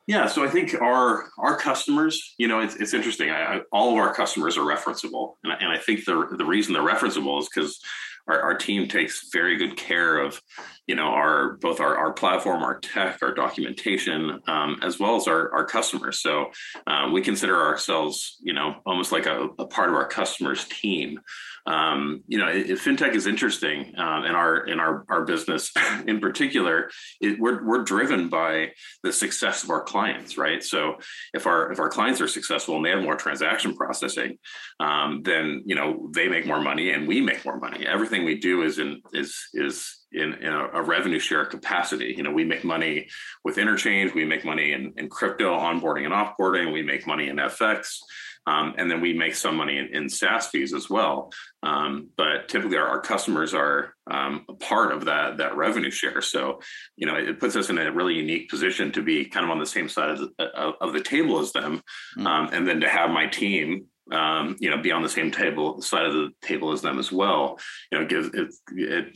Yeah, 0.08 0.26
so 0.26 0.42
I 0.42 0.48
think 0.48 0.74
our 0.80 1.28
our 1.38 1.58
customers, 1.58 2.34
you 2.38 2.48
know, 2.48 2.60
it's, 2.60 2.76
it's 2.76 2.94
interesting. 2.94 3.28
I, 3.28 3.56
I, 3.56 3.60
all 3.72 3.90
of 3.90 3.96
our 3.96 4.14
customers 4.14 4.56
are 4.56 4.62
referenceable, 4.62 5.34
and 5.44 5.52
I, 5.52 5.56
and 5.56 5.68
I 5.68 5.76
think 5.76 6.06
the 6.06 6.34
the 6.38 6.46
reason 6.46 6.72
they're 6.72 6.82
referenceable 6.82 7.38
is 7.40 7.48
because 7.54 7.78
our, 8.26 8.40
our 8.40 8.56
team 8.56 8.88
takes 8.88 9.28
very 9.30 9.58
good 9.58 9.76
care 9.76 10.18
of 10.18 10.40
you 10.88 10.97
know 10.97 11.09
our 11.09 11.59
both 11.59 11.80
our, 11.80 11.97
our 11.97 12.12
platform 12.12 12.62
our 12.62 12.80
tech 12.80 13.18
our 13.23 13.33
documentation 13.33 14.40
um, 14.49 14.80
as 14.83 14.99
well 14.99 15.14
as 15.14 15.28
our, 15.28 15.52
our 15.52 15.64
customers 15.64 16.21
so 16.21 16.50
um, 16.87 17.12
we 17.12 17.21
consider 17.21 17.62
ourselves 17.62 18.38
you 18.40 18.52
know 18.52 18.76
almost 18.85 19.12
like 19.12 19.26
a, 19.26 19.49
a 19.59 19.66
part 19.66 19.90
of 19.90 19.95
our 19.95 20.09
customers 20.09 20.64
team 20.64 21.21
um, 21.68 22.23
you 22.26 22.38
know, 22.38 22.49
it, 22.49 22.66
fintech 22.78 23.14
is 23.14 23.26
interesting 23.26 23.92
um, 23.99 24.25
in 24.25 24.33
our 24.33 24.66
in 24.66 24.80
our 24.80 25.04
our 25.11 25.25
business 25.25 25.71
in 26.07 26.18
particular. 26.18 26.90
It, 27.21 27.38
we're 27.38 27.64
we're 27.64 27.85
driven 27.85 28.28
by 28.30 28.71
the 29.02 29.12
success 29.12 29.64
of 29.64 29.71
our 29.71 29.83
clients, 29.83 30.38
right? 30.38 30.62
So 30.62 30.97
if 31.35 31.47
our 31.47 31.71
if 31.71 31.78
our 31.78 31.90
clients 31.90 32.23
are 32.23 32.28
successful 32.28 32.76
and 32.76 32.85
they 32.85 32.90
have 32.90 33.02
more 33.02 33.16
transaction 33.16 33.76
processing, 33.76 34.38
um, 34.80 35.23
then 35.25 35.62
you 35.66 35.75
know 35.75 36.09
they 36.14 36.28
make 36.28 36.47
more 36.47 36.61
money 36.61 36.90
and 36.90 37.07
we 37.07 37.21
make 37.21 37.45
more 37.45 37.59
money. 37.59 37.87
Everything 37.87 38.25
we 38.25 38.38
do 38.38 38.62
is 38.62 38.78
in 38.78 39.02
is 39.12 39.37
is 39.52 39.98
in, 40.12 40.34
in 40.34 40.52
a, 40.52 40.68
a, 40.74 40.82
revenue 40.82 41.18
share 41.18 41.44
capacity. 41.44 42.14
You 42.16 42.22
know, 42.22 42.32
we 42.32 42.44
make 42.44 42.64
money 42.64 43.08
with 43.44 43.58
interchange, 43.58 44.14
we 44.14 44.24
make 44.24 44.44
money 44.44 44.72
in, 44.72 44.94
in 44.96 45.08
crypto 45.08 45.58
onboarding 45.58 46.04
and 46.04 46.14
offboarding, 46.14 46.72
we 46.72 46.82
make 46.82 47.06
money 47.06 47.28
in 47.28 47.36
FX. 47.36 47.98
Um, 48.46 48.74
and 48.78 48.90
then 48.90 49.02
we 49.02 49.12
make 49.12 49.34
some 49.34 49.56
money 49.56 49.76
in, 49.76 49.88
in 49.94 50.08
SaaS 50.08 50.46
fees 50.46 50.72
as 50.72 50.88
well. 50.88 51.30
Um, 51.62 52.08
but 52.16 52.48
typically, 52.48 52.78
our, 52.78 52.86
our 52.86 53.00
customers 53.00 53.52
are 53.52 53.92
um, 54.10 54.46
a 54.48 54.54
part 54.54 54.92
of 54.92 55.04
that 55.04 55.36
that 55.36 55.56
revenue 55.56 55.90
share. 55.90 56.22
So, 56.22 56.60
you 56.96 57.06
know, 57.06 57.14
it 57.14 57.40
puts 57.40 57.56
us 57.56 57.68
in 57.68 57.76
a 57.76 57.92
really 57.92 58.14
unique 58.14 58.48
position 58.48 58.90
to 58.92 59.02
be 59.02 59.26
kind 59.26 59.44
of 59.44 59.50
on 59.50 59.58
the 59.58 59.66
same 59.66 59.90
side 59.90 60.10
of 60.10 60.18
the, 60.20 60.44
of 60.80 60.94
the 60.94 61.02
table 61.02 61.40
as 61.40 61.52
them, 61.52 61.82
mm-hmm. 62.16 62.54
and 62.54 62.66
then 62.66 62.80
to 62.80 62.88
have 62.88 63.10
my 63.10 63.26
team 63.26 63.86
um, 64.12 64.56
you 64.58 64.70
know, 64.70 64.78
be 64.78 64.92
on 64.92 65.02
the 65.02 65.08
same 65.08 65.30
table 65.30 65.80
side 65.82 66.06
of 66.06 66.12
the 66.12 66.30
table 66.42 66.72
as 66.72 66.82
them 66.82 66.98
as 66.98 67.12
well. 67.12 67.58
You 67.90 67.98
know, 67.98 68.04
it 68.04 68.08
gives 68.08 68.28
it, 68.34 68.54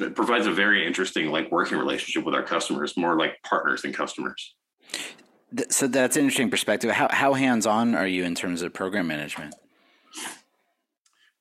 it, 0.00 0.14
provides 0.14 0.46
a 0.46 0.52
very 0.52 0.86
interesting 0.86 1.30
like 1.30 1.50
working 1.50 1.78
relationship 1.78 2.24
with 2.24 2.34
our 2.34 2.42
customers, 2.42 2.96
more 2.96 3.16
like 3.16 3.42
partners 3.42 3.82
than 3.82 3.92
customers. 3.92 4.54
So 5.70 5.86
that's 5.86 6.16
an 6.16 6.22
interesting 6.22 6.50
perspective. 6.50 6.90
How 6.90 7.08
how 7.10 7.34
hands 7.34 7.66
on 7.66 7.94
are 7.94 8.06
you 8.06 8.24
in 8.24 8.34
terms 8.34 8.62
of 8.62 8.72
program 8.72 9.06
management? 9.06 9.54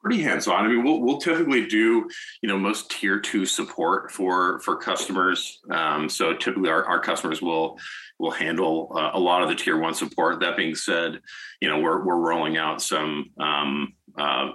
Pretty 0.02 0.24
hands 0.24 0.48
on. 0.48 0.66
I 0.66 0.68
mean, 0.68 0.84
we'll 0.84 1.00
we'll 1.00 1.20
typically 1.20 1.68
do 1.68 2.10
you 2.42 2.50
know 2.50 2.58
most 2.58 2.90
tier 2.90 3.20
two 3.20 3.46
support 3.46 4.12
for 4.12 4.60
for 4.62 4.76
customers. 4.76 5.60
Um, 5.70 6.10
so 6.10 6.34
typically, 6.34 6.70
our, 6.70 6.84
our 6.86 7.00
customers 7.00 7.42
will 7.42 7.78
will 8.22 8.32
handle 8.32 8.92
uh, 8.96 9.10
a 9.14 9.20
lot 9.20 9.42
of 9.42 9.50
the 9.50 9.56
tier 9.56 9.78
one 9.78 9.96
support. 9.96 10.40
That 10.40 10.56
being 10.56 10.76
said, 10.76 11.20
you 11.60 11.68
know 11.68 11.80
we're 11.80 12.06
we're 12.06 12.20
rolling 12.20 12.56
out 12.56 12.82
some 12.82 13.32
um, 13.40 13.94
uh, 14.18 14.52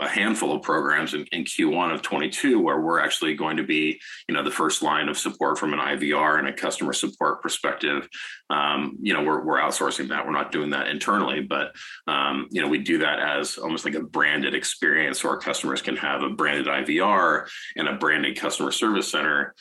a 0.00 0.08
handful 0.08 0.54
of 0.54 0.62
programs 0.62 1.14
in, 1.14 1.24
in, 1.32 1.44
Q1 1.44 1.94
of 1.94 2.02
22 2.02 2.60
where 2.60 2.80
we're 2.80 3.00
actually 3.00 3.34
going 3.34 3.56
to 3.56 3.62
be, 3.62 3.98
you 4.28 4.34
know, 4.34 4.42
the 4.42 4.50
first 4.50 4.82
line 4.82 5.08
of 5.08 5.16
support 5.16 5.58
from 5.58 5.72
an 5.72 5.78
IVR 5.78 6.38
and 6.38 6.48
a 6.48 6.52
customer 6.52 6.92
support 6.92 7.42
perspective. 7.42 8.08
Um, 8.50 8.96
you 9.00 9.14
know, 9.14 9.22
we're, 9.22 9.42
we're 9.44 9.60
outsourcing 9.60 10.08
that. 10.08 10.26
We're 10.26 10.32
not 10.32 10.52
doing 10.52 10.70
that 10.70 10.88
internally, 10.88 11.40
but, 11.40 11.74
um, 12.06 12.48
you 12.50 12.60
know, 12.60 12.68
we 12.68 12.78
do 12.78 12.98
that 12.98 13.18
as 13.18 13.56
almost 13.56 13.84
like 13.84 13.94
a 13.94 14.02
branded 14.02 14.54
experience 14.54 15.22
so 15.22 15.30
our 15.30 15.38
customers 15.38 15.80
can 15.80 15.96
have 15.96 16.22
a 16.22 16.30
branded 16.30 16.66
IVR 16.66 17.48
and 17.76 17.88
a 17.88 17.94
branded 17.94 18.38
customer 18.38 18.72
service 18.72 19.10
center 19.10 19.54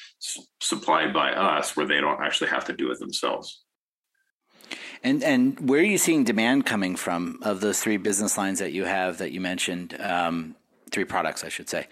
supplied 0.59 1.13
by 1.13 1.31
us 1.31 1.75
where 1.75 1.85
they 1.85 1.99
don't 1.99 2.21
actually 2.21 2.49
have 2.49 2.65
to 2.65 2.73
do 2.73 2.91
it 2.91 2.99
themselves. 2.99 3.63
And 5.03 5.23
and 5.23 5.69
where 5.69 5.79
are 5.81 5.83
you 5.83 5.97
seeing 5.97 6.23
demand 6.23 6.65
coming 6.65 6.95
from 6.95 7.39
of 7.43 7.61
those 7.61 7.79
three 7.79 7.97
business 7.97 8.37
lines 8.37 8.59
that 8.59 8.73
you 8.73 8.85
have 8.85 9.19
that 9.19 9.31
you 9.31 9.39
mentioned? 9.39 9.95
Um, 9.99 10.55
three 10.91 11.05
products, 11.05 11.43
I 11.43 11.49
should 11.49 11.69
say. 11.69 11.87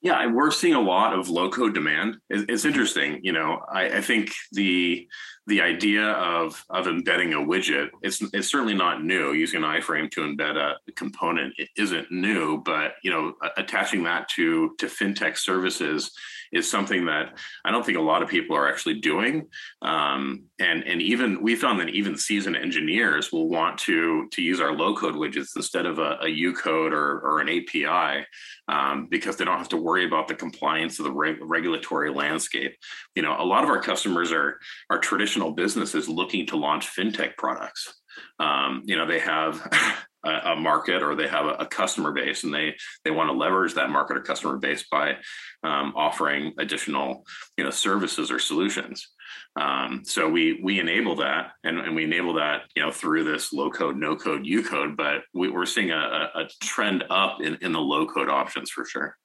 Yeah, 0.00 0.26
we're 0.26 0.50
seeing 0.50 0.74
a 0.74 0.80
lot 0.80 1.16
of 1.16 1.28
low 1.28 1.48
code 1.48 1.74
demand. 1.74 2.16
It's 2.28 2.64
interesting, 2.64 3.20
you 3.22 3.32
know. 3.32 3.60
I, 3.72 3.98
I 3.98 4.00
think 4.00 4.32
the 4.50 5.06
the 5.46 5.60
idea 5.60 6.04
of 6.04 6.64
of 6.70 6.86
embedding 6.86 7.34
a 7.34 7.38
widget 7.38 7.88
it's 8.02 8.22
it's 8.32 8.48
certainly 8.48 8.74
not 8.74 9.04
new. 9.04 9.32
Using 9.32 9.62
an 9.62 9.68
iframe 9.68 10.10
to 10.12 10.20
embed 10.20 10.56
a 10.56 10.76
component 10.92 11.54
it 11.58 11.68
isn't 11.76 12.10
new, 12.10 12.62
but 12.62 12.94
you 13.02 13.10
know, 13.10 13.34
attaching 13.56 14.04
that 14.04 14.28
to 14.30 14.74
to 14.78 14.86
fintech 14.86 15.36
services 15.36 16.12
is 16.52 16.70
something 16.70 17.06
that 17.06 17.38
I 17.64 17.70
don't 17.70 17.84
think 17.84 17.98
a 17.98 18.02
lot 18.02 18.22
of 18.22 18.28
people 18.28 18.54
are 18.54 18.68
actually 18.68 19.00
doing. 19.00 19.48
Um, 19.80 20.44
and 20.60 20.84
and 20.84 21.00
even 21.00 21.42
we 21.42 21.56
found 21.56 21.80
that 21.80 21.88
even 21.88 22.16
seasoned 22.16 22.56
engineers 22.56 23.32
will 23.32 23.48
want 23.48 23.78
to 23.78 24.28
to 24.32 24.42
use 24.42 24.60
our 24.60 24.72
low 24.72 24.94
code 24.94 25.14
widgets 25.14 25.56
instead 25.56 25.86
of 25.86 25.98
a, 25.98 26.18
a 26.22 26.28
U 26.28 26.52
code 26.52 26.92
or, 26.92 27.20
or 27.20 27.40
an 27.40 27.48
API 27.48 28.26
um, 28.68 29.06
because 29.10 29.36
they 29.36 29.44
don't 29.44 29.58
have 29.58 29.70
to 29.70 29.76
worry 29.76 30.04
about 30.04 30.28
the 30.28 30.34
compliance 30.34 30.98
of 30.98 31.04
the 31.06 31.12
reg- 31.12 31.38
regulatory 31.40 32.10
landscape. 32.10 32.76
You 33.14 33.22
know, 33.22 33.34
a 33.38 33.44
lot 33.44 33.64
of 33.64 33.70
our 33.70 33.82
customers 33.82 34.30
are 34.30 34.58
are 34.90 34.98
traditional 34.98 35.31
businesses 35.52 36.08
looking 36.08 36.46
to 36.46 36.56
launch 36.56 36.86
fintech 36.86 37.36
products. 37.36 37.94
Um, 38.38 38.82
you 38.84 38.96
know, 38.96 39.06
they 39.06 39.20
have 39.20 39.66
a, 40.24 40.56
market 40.56 41.02
or 41.02 41.14
they 41.14 41.28
have 41.28 41.46
a, 41.46 41.66
customer 41.66 42.12
base 42.12 42.44
and 42.44 42.54
they 42.54 42.74
they 43.04 43.10
want 43.10 43.28
to 43.28 43.36
leverage 43.36 43.74
that 43.74 43.90
market 43.90 44.16
or 44.16 44.20
customer 44.20 44.56
base 44.56 44.84
by 44.90 45.16
um, 45.62 45.92
offering 45.96 46.52
additional 46.58 47.24
you 47.56 47.64
know 47.64 47.70
services 47.70 48.30
or 48.30 48.38
solutions 48.38 49.08
um, 49.56 50.02
so 50.04 50.28
we 50.28 50.60
we 50.62 50.78
enable 50.78 51.16
that 51.16 51.52
and, 51.64 51.78
and, 51.78 51.96
we 51.96 52.04
enable 52.04 52.34
that 52.34 52.62
you 52.76 52.82
know 52.82 52.90
through 52.90 53.24
this 53.24 53.52
low 53.52 53.70
code 53.70 53.96
no 53.96 54.14
code 54.14 54.46
u 54.46 54.62
code 54.62 54.96
but 54.96 55.22
we, 55.34 55.52
are 55.52 55.66
seeing 55.66 55.90
a, 55.90 56.30
a, 56.34 56.48
trend 56.62 57.04
up 57.10 57.40
in, 57.40 57.56
in 57.62 57.72
the 57.72 57.80
low 57.80 58.06
code 58.06 58.28
options 58.28 58.70
for 58.70 58.84
sure 58.84 59.16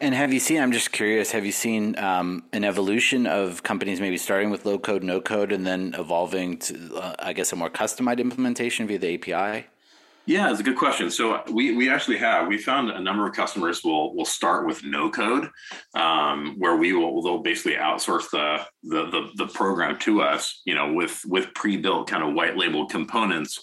And 0.00 0.14
have 0.14 0.32
you 0.32 0.40
seen? 0.40 0.60
I'm 0.60 0.72
just 0.72 0.92
curious. 0.92 1.30
Have 1.32 1.44
you 1.44 1.52
seen 1.52 1.98
um, 1.98 2.44
an 2.52 2.64
evolution 2.64 3.26
of 3.26 3.62
companies 3.62 4.00
maybe 4.00 4.16
starting 4.16 4.50
with 4.50 4.66
low 4.66 4.78
code, 4.78 5.02
no 5.02 5.20
code, 5.20 5.52
and 5.52 5.66
then 5.66 5.94
evolving 5.98 6.58
to, 6.58 6.96
uh, 6.96 7.14
I 7.18 7.32
guess, 7.32 7.52
a 7.52 7.56
more 7.56 7.70
customized 7.70 8.18
implementation 8.18 8.86
via 8.86 8.98
the 8.98 9.14
API? 9.14 9.66
Yeah, 10.24 10.50
it's 10.50 10.60
a 10.60 10.62
good 10.62 10.76
question. 10.76 11.10
So 11.10 11.42
we 11.50 11.74
we 11.76 11.90
actually 11.90 12.18
have 12.18 12.46
we 12.46 12.56
found 12.56 12.90
a 12.90 13.00
number 13.00 13.26
of 13.26 13.34
customers 13.34 13.82
will 13.82 14.14
will 14.14 14.24
start 14.24 14.66
with 14.66 14.84
no 14.84 15.10
code, 15.10 15.50
um, 15.94 16.54
where 16.58 16.76
we 16.76 16.92
will 16.92 17.22
they'll 17.22 17.42
basically 17.42 17.74
outsource 17.74 18.30
the, 18.30 18.64
the 18.84 19.10
the 19.10 19.30
the 19.36 19.46
program 19.48 19.98
to 20.00 20.22
us, 20.22 20.62
you 20.64 20.76
know, 20.76 20.92
with 20.92 21.20
with 21.26 21.52
pre 21.54 21.76
built 21.76 22.08
kind 22.08 22.22
of 22.22 22.34
white 22.34 22.56
label 22.56 22.86
components 22.86 23.60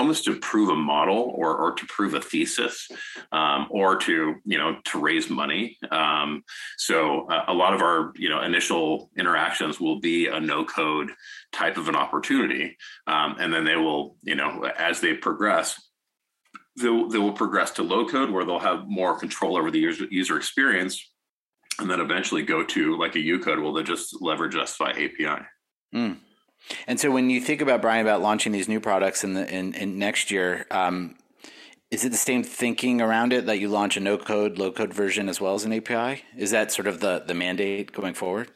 almost 0.00 0.24
to 0.24 0.38
prove 0.38 0.70
a 0.70 0.74
model 0.74 1.32
or, 1.36 1.54
or 1.54 1.72
to 1.72 1.84
prove 1.86 2.14
a 2.14 2.20
thesis 2.22 2.88
um, 3.32 3.68
or 3.70 3.96
to 3.96 4.34
you 4.46 4.56
know 4.56 4.78
to 4.84 4.98
raise 4.98 5.28
money. 5.28 5.76
Um, 5.90 6.42
so 6.78 7.26
uh, 7.28 7.44
a 7.48 7.54
lot 7.54 7.74
of 7.74 7.82
our 7.82 8.12
you 8.16 8.30
know 8.30 8.40
initial 8.40 9.10
interactions 9.18 9.78
will 9.78 10.00
be 10.00 10.26
a 10.26 10.40
no 10.40 10.64
code 10.64 11.10
type 11.52 11.76
of 11.76 11.88
an 11.88 11.96
opportunity. 11.96 12.78
Um, 13.06 13.36
and 13.38 13.52
then 13.52 13.64
they 13.64 13.76
will 13.76 14.16
you 14.22 14.34
know 14.34 14.64
as 14.78 15.00
they 15.00 15.12
progress 15.12 15.78
they 16.76 16.86
they 16.86 17.18
will 17.18 17.32
progress 17.32 17.72
to 17.72 17.82
low 17.82 18.08
code 18.08 18.30
where 18.30 18.46
they'll 18.46 18.58
have 18.58 18.88
more 18.88 19.18
control 19.18 19.58
over 19.58 19.70
the 19.70 19.78
user, 19.78 20.06
user 20.10 20.36
experience 20.38 21.06
and 21.78 21.90
then 21.90 22.00
eventually 22.00 22.42
go 22.42 22.64
to 22.64 22.96
like 22.96 23.16
a 23.16 23.20
u 23.20 23.38
code 23.38 23.58
will 23.58 23.72
they 23.72 23.82
just 23.82 24.20
leverage 24.22 24.56
us 24.56 24.76
by 24.78 24.90
api 24.90 25.44
mm. 25.94 26.16
And 26.86 27.00
so 27.00 27.10
when 27.10 27.30
you 27.30 27.40
think 27.40 27.60
about 27.60 27.82
Brian 27.82 28.04
about 28.04 28.22
launching 28.22 28.52
these 28.52 28.68
new 28.68 28.80
products 28.80 29.24
in 29.24 29.34
the 29.34 29.52
in, 29.52 29.74
in 29.74 29.98
next 29.98 30.30
year, 30.30 30.66
um, 30.70 31.16
is 31.90 32.04
it 32.04 32.10
the 32.10 32.16
same 32.16 32.42
thinking 32.44 33.00
around 33.00 33.32
it 33.32 33.46
that 33.46 33.58
you 33.58 33.68
launch 33.68 33.96
a 33.96 34.00
no 34.00 34.16
code, 34.16 34.58
low 34.58 34.70
code 34.70 34.94
version 34.94 35.28
as 35.28 35.40
well 35.40 35.54
as 35.54 35.64
an 35.64 35.72
API? 35.72 36.22
Is 36.36 36.52
that 36.52 36.72
sort 36.72 36.86
of 36.86 37.00
the 37.00 37.24
the 37.26 37.34
mandate 37.34 37.92
going 37.92 38.14
forward? 38.14 38.50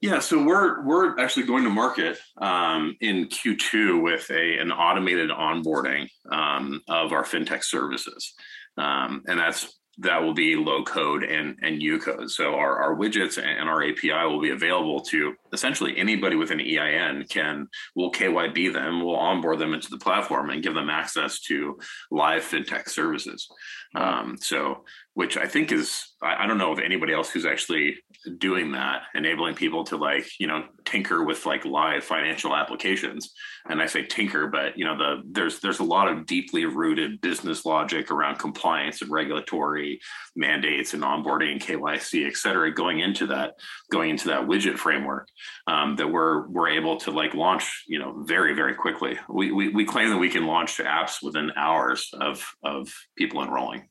Yeah, 0.00 0.18
so 0.18 0.42
we're 0.42 0.84
we're 0.84 1.16
actually 1.20 1.46
going 1.46 1.62
to 1.62 1.70
market 1.70 2.18
um, 2.38 2.96
in 3.00 3.28
Q2 3.28 4.02
with 4.02 4.28
a 4.32 4.58
an 4.58 4.72
automated 4.72 5.30
onboarding 5.30 6.08
um, 6.30 6.82
of 6.88 7.12
our 7.12 7.22
fintech 7.22 7.62
services, 7.62 8.34
um, 8.76 9.22
and 9.28 9.38
that's 9.38 9.78
that 10.02 10.20
will 10.20 10.34
be 10.34 10.56
low 10.56 10.82
code 10.82 11.22
and, 11.22 11.56
and 11.62 11.80
U 11.80 11.98
code. 11.98 12.28
So 12.30 12.54
our, 12.56 12.82
our 12.82 12.96
widgets 12.96 13.42
and 13.42 13.68
our 13.68 13.84
API 13.84 14.26
will 14.26 14.40
be 14.40 14.50
available 14.50 15.00
to 15.00 15.34
essentially 15.52 15.96
anybody 15.96 16.34
with 16.34 16.50
an 16.50 16.60
EIN 16.60 17.24
can 17.28 17.68
will 17.94 18.10
KYB 18.10 18.72
them, 18.72 19.00
will 19.00 19.16
onboard 19.16 19.60
them 19.60 19.74
into 19.74 19.90
the 19.90 19.98
platform 19.98 20.50
and 20.50 20.62
give 20.62 20.74
them 20.74 20.90
access 20.90 21.40
to 21.42 21.78
live 22.10 22.42
fintech 22.42 22.88
services. 22.88 23.48
Um, 23.94 24.36
so 24.40 24.84
which 25.14 25.36
I 25.36 25.46
think 25.46 25.72
is 25.72 26.12
I, 26.22 26.46
don't 26.46 26.58
know 26.58 26.72
of 26.72 26.78
anybody 26.78 27.12
else 27.12 27.28
who's 27.28 27.44
actually 27.44 27.96
doing 28.38 28.72
that, 28.72 29.02
enabling 29.14 29.56
people 29.56 29.84
to 29.84 29.96
like 29.96 30.26
you 30.38 30.46
know 30.46 30.64
tinker 30.84 31.24
with 31.24 31.44
like 31.44 31.64
live 31.64 32.04
financial 32.04 32.54
applications. 32.54 33.32
And 33.68 33.82
I 33.82 33.86
say 33.86 34.04
tinker, 34.04 34.46
but 34.46 34.78
you 34.78 34.84
know 34.84 34.96
the 34.96 35.22
there's 35.30 35.60
there's 35.60 35.80
a 35.80 35.84
lot 35.84 36.08
of 36.08 36.26
deeply 36.26 36.64
rooted 36.64 37.20
business 37.20 37.66
logic 37.66 38.10
around 38.10 38.38
compliance 38.38 39.02
and 39.02 39.10
regulatory 39.10 40.00
mandates 40.34 40.94
and 40.94 41.02
onboarding 41.02 41.52
and 41.52 41.60
KYC, 41.60 42.26
et 42.26 42.36
cetera, 42.36 42.72
going 42.72 43.00
into 43.00 43.26
that 43.26 43.54
going 43.90 44.10
into 44.10 44.28
that 44.28 44.46
widget 44.46 44.78
framework 44.78 45.28
um, 45.66 45.96
that 45.96 46.10
we're 46.10 46.48
we're 46.48 46.68
able 46.68 46.96
to 46.98 47.10
like 47.10 47.34
launch 47.34 47.84
you 47.86 47.98
know 47.98 48.22
very 48.22 48.54
very 48.54 48.74
quickly. 48.74 49.18
We, 49.28 49.52
we 49.52 49.68
we 49.68 49.84
claim 49.84 50.08
that 50.10 50.18
we 50.18 50.30
can 50.30 50.46
launch 50.46 50.78
apps 50.78 51.22
within 51.22 51.52
hours 51.56 52.08
of 52.14 52.44
of 52.62 52.88
people 53.16 53.42
enrolling. 53.42 53.88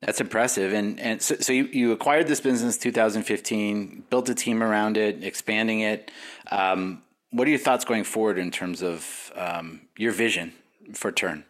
That's 0.00 0.20
impressive. 0.20 0.72
And 0.72 1.00
and 1.00 1.22
so, 1.22 1.36
so 1.36 1.52
you, 1.52 1.64
you 1.64 1.92
acquired 1.92 2.26
this 2.26 2.40
business 2.40 2.76
2015, 2.76 4.04
built 4.10 4.28
a 4.28 4.34
team 4.34 4.62
around 4.62 4.96
it, 4.96 5.24
expanding 5.24 5.80
it. 5.80 6.10
Um, 6.50 7.02
what 7.30 7.48
are 7.48 7.50
your 7.50 7.58
thoughts 7.58 7.84
going 7.84 8.04
forward 8.04 8.38
in 8.38 8.50
terms 8.50 8.82
of 8.82 9.32
um, 9.34 9.82
your 9.96 10.12
vision 10.12 10.52
for 10.92 11.10
Turn? 11.10 11.44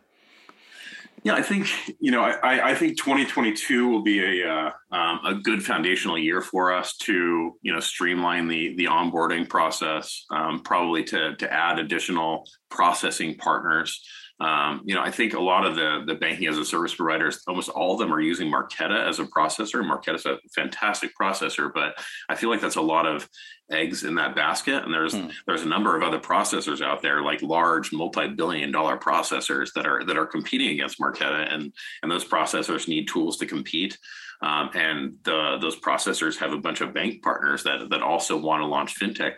Yeah, 1.24 1.34
I 1.34 1.42
think 1.42 1.68
you 2.00 2.10
know, 2.10 2.22
I, 2.22 2.72
I 2.72 2.74
think 2.74 2.98
2022 2.98 3.88
will 3.88 4.02
be 4.02 4.42
a 4.42 4.46
uh, 4.46 4.70
um, 4.92 5.20
a 5.24 5.34
good 5.34 5.64
foundational 5.64 6.18
year 6.18 6.42
for 6.42 6.70
us 6.70 6.96
to 6.98 7.56
you 7.62 7.72
know 7.72 7.80
streamline 7.80 8.46
the 8.46 8.76
the 8.76 8.84
onboarding 8.84 9.48
process, 9.48 10.26
um, 10.30 10.60
probably 10.60 11.02
to 11.04 11.34
to 11.36 11.50
add 11.50 11.78
additional 11.78 12.46
processing 12.70 13.36
partners. 13.36 14.06
Um, 14.40 14.82
you 14.84 14.94
know, 14.94 15.00
I 15.00 15.10
think 15.12 15.34
a 15.34 15.40
lot 15.40 15.64
of 15.64 15.76
the 15.76 16.02
the 16.06 16.16
banking 16.16 16.48
as 16.48 16.58
a 16.58 16.64
service 16.64 16.94
providers, 16.94 17.42
almost 17.46 17.68
all 17.68 17.92
of 17.92 18.00
them 18.00 18.12
are 18.12 18.20
using 18.20 18.50
Marqeta 18.50 19.08
as 19.08 19.20
a 19.20 19.24
processor. 19.24 19.84
Marqeta 19.84 20.16
is 20.16 20.26
a 20.26 20.38
fantastic 20.54 21.12
processor, 21.20 21.70
but 21.72 21.94
I 22.28 22.34
feel 22.34 22.50
like 22.50 22.60
that's 22.60 22.76
a 22.76 22.82
lot 22.82 23.06
of 23.06 23.28
eggs 23.70 24.04
in 24.04 24.16
that 24.16 24.34
basket. 24.34 24.82
And 24.82 24.92
there's 24.92 25.14
hmm. 25.14 25.28
there's 25.46 25.62
a 25.62 25.68
number 25.68 25.96
of 25.96 26.02
other 26.02 26.18
processors 26.18 26.84
out 26.84 27.00
there, 27.00 27.22
like 27.22 27.42
large 27.42 27.92
multi-billion 27.92 28.72
dollar 28.72 28.98
processors 28.98 29.72
that 29.74 29.86
are 29.86 30.04
that 30.04 30.18
are 30.18 30.26
competing 30.26 30.70
against 30.70 30.98
Marqeta, 30.98 31.52
and 31.52 31.72
and 32.02 32.10
those 32.10 32.24
processors 32.24 32.88
need 32.88 33.06
tools 33.06 33.36
to 33.38 33.46
compete. 33.46 33.96
Um, 34.42 34.70
and 34.74 35.14
the, 35.22 35.58
those 35.60 35.78
processors 35.78 36.36
have 36.38 36.52
a 36.52 36.58
bunch 36.58 36.80
of 36.80 36.92
bank 36.92 37.22
partners 37.22 37.62
that 37.62 37.88
that 37.90 38.02
also 38.02 38.36
want 38.36 38.62
to 38.62 38.66
launch 38.66 38.98
fintech 38.98 39.36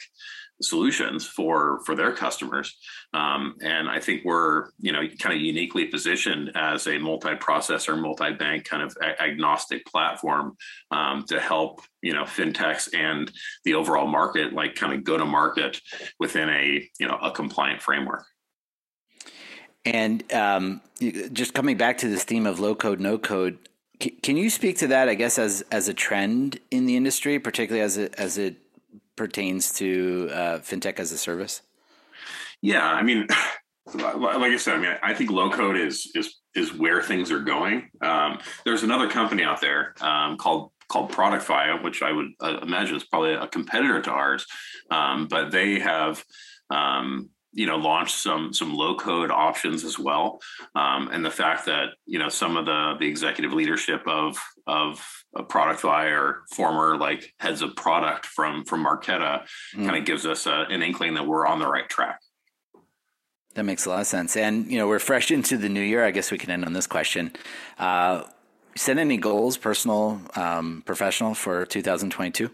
solutions 0.62 1.26
for 1.26 1.80
for 1.84 1.94
their 1.94 2.12
customers. 2.12 2.76
Um, 3.12 3.54
and 3.62 3.88
i 3.88 4.00
think 4.00 4.24
we're 4.24 4.68
you 4.78 4.92
know 4.92 5.02
kind 5.20 5.34
of 5.34 5.40
uniquely 5.40 5.86
positioned 5.86 6.52
as 6.54 6.86
a 6.86 6.98
multi-processor 6.98 8.00
multi-bank 8.00 8.64
kind 8.64 8.82
of 8.82 8.96
agnostic 9.20 9.84
platform 9.86 10.56
um, 10.90 11.24
to 11.28 11.40
help 11.40 11.80
you 12.02 12.12
know 12.12 12.24
fintechs 12.24 12.88
and 12.94 13.30
the 13.64 13.74
overall 13.74 14.06
market 14.06 14.52
like 14.52 14.74
kind 14.74 14.92
of 14.92 15.04
go 15.04 15.16
to 15.16 15.24
market 15.24 15.80
within 16.18 16.48
a 16.48 16.88
you 16.98 17.06
know 17.06 17.18
a 17.22 17.30
compliant 17.30 17.82
framework. 17.82 18.24
And 19.84 20.30
um, 20.32 20.80
just 21.32 21.54
coming 21.54 21.76
back 21.76 21.98
to 21.98 22.08
this 22.08 22.24
theme 22.24 22.46
of 22.46 22.58
low 22.58 22.74
code 22.74 23.00
no 23.00 23.18
code 23.18 23.58
can 24.22 24.36
you 24.36 24.50
speak 24.50 24.76
to 24.76 24.86
that 24.88 25.08
i 25.08 25.14
guess 25.14 25.38
as 25.38 25.64
as 25.70 25.88
a 25.88 25.94
trend 25.94 26.58
in 26.70 26.86
the 26.86 26.96
industry 26.96 27.38
particularly 27.38 27.82
as 27.82 27.96
it 27.96 28.14
as 28.18 28.36
it 28.36 28.56
pertains 29.16 29.72
to 29.74 30.28
uh, 30.32 30.58
fintech 30.58 30.98
as 30.98 31.12
a 31.12 31.18
service? 31.18 31.62
Yeah, 32.62 32.86
I 32.86 33.02
mean, 33.02 33.26
like 33.94 34.52
I 34.52 34.56
said, 34.56 34.74
I 34.74 34.78
mean, 34.78 34.96
I 35.02 35.14
think 35.14 35.30
low 35.30 35.50
code 35.50 35.76
is 35.76 36.10
is 36.14 36.36
is 36.54 36.72
where 36.72 37.02
things 37.02 37.30
are 37.30 37.40
going. 37.40 37.90
Um, 38.02 38.38
there's 38.64 38.82
another 38.82 39.08
company 39.08 39.42
out 39.42 39.60
there 39.60 39.94
um, 40.00 40.36
called 40.36 40.72
called 40.88 41.10
Productfy, 41.10 41.82
which 41.82 42.02
I 42.02 42.12
would 42.12 42.28
uh, 42.40 42.58
imagine 42.62 42.96
is 42.96 43.04
probably 43.04 43.34
a 43.34 43.46
competitor 43.48 44.00
to 44.02 44.10
ours, 44.10 44.46
um, 44.90 45.26
but 45.28 45.50
they 45.50 45.80
have 45.80 46.22
um, 46.70 47.30
you 47.56 47.66
know 47.66 47.76
launched 47.76 48.14
some 48.14 48.52
some 48.52 48.74
low 48.74 48.94
code 48.94 49.30
options 49.30 49.82
as 49.82 49.98
well. 49.98 50.40
Um, 50.74 51.08
and 51.10 51.24
the 51.24 51.30
fact 51.30 51.64
that 51.66 51.88
you 52.04 52.18
know 52.18 52.28
some 52.28 52.56
of 52.56 52.66
the 52.66 52.96
the 53.00 53.08
executive 53.08 53.52
leadership 53.52 54.02
of 54.06 54.38
of 54.66 55.24
a 55.34 55.42
Productfy 55.42 56.12
or 56.12 56.44
former 56.52 56.98
like 56.98 57.34
heads 57.38 57.62
of 57.62 57.74
product 57.74 58.26
from 58.26 58.64
from 58.64 58.84
Marqeta 58.84 59.46
mm. 59.74 59.86
kind 59.86 59.96
of 59.96 60.04
gives 60.04 60.26
us 60.26 60.46
a, 60.46 60.66
an 60.68 60.82
inkling 60.82 61.14
that 61.14 61.26
we're 61.26 61.46
on 61.46 61.58
the 61.58 61.66
right 61.66 61.88
track. 61.88 62.20
That 63.54 63.64
makes 63.64 63.86
a 63.86 63.88
lot 63.88 64.00
of 64.02 64.06
sense. 64.06 64.36
And 64.36 64.70
you 64.70 64.78
know 64.78 64.86
we're 64.86 64.98
fresh 64.98 65.30
into 65.30 65.56
the 65.56 65.70
new 65.70 65.80
year. 65.80 66.04
I 66.04 66.10
guess 66.10 66.30
we 66.30 66.36
can 66.36 66.50
end 66.50 66.66
on 66.66 66.74
this 66.74 66.86
question. 66.86 67.32
Uh, 67.78 68.24
set 68.76 68.98
any 68.98 69.16
goals 69.16 69.56
personal 69.56 70.20
um, 70.36 70.82
professional 70.84 71.32
for 71.32 71.64
2022 71.64 72.50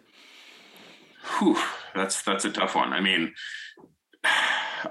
Whew, 1.38 1.59
that's 1.93 2.23
that's 2.23 2.45
a 2.45 2.51
tough 2.51 2.77
one. 2.77 2.93
I 2.93 3.01
mean 3.01 3.35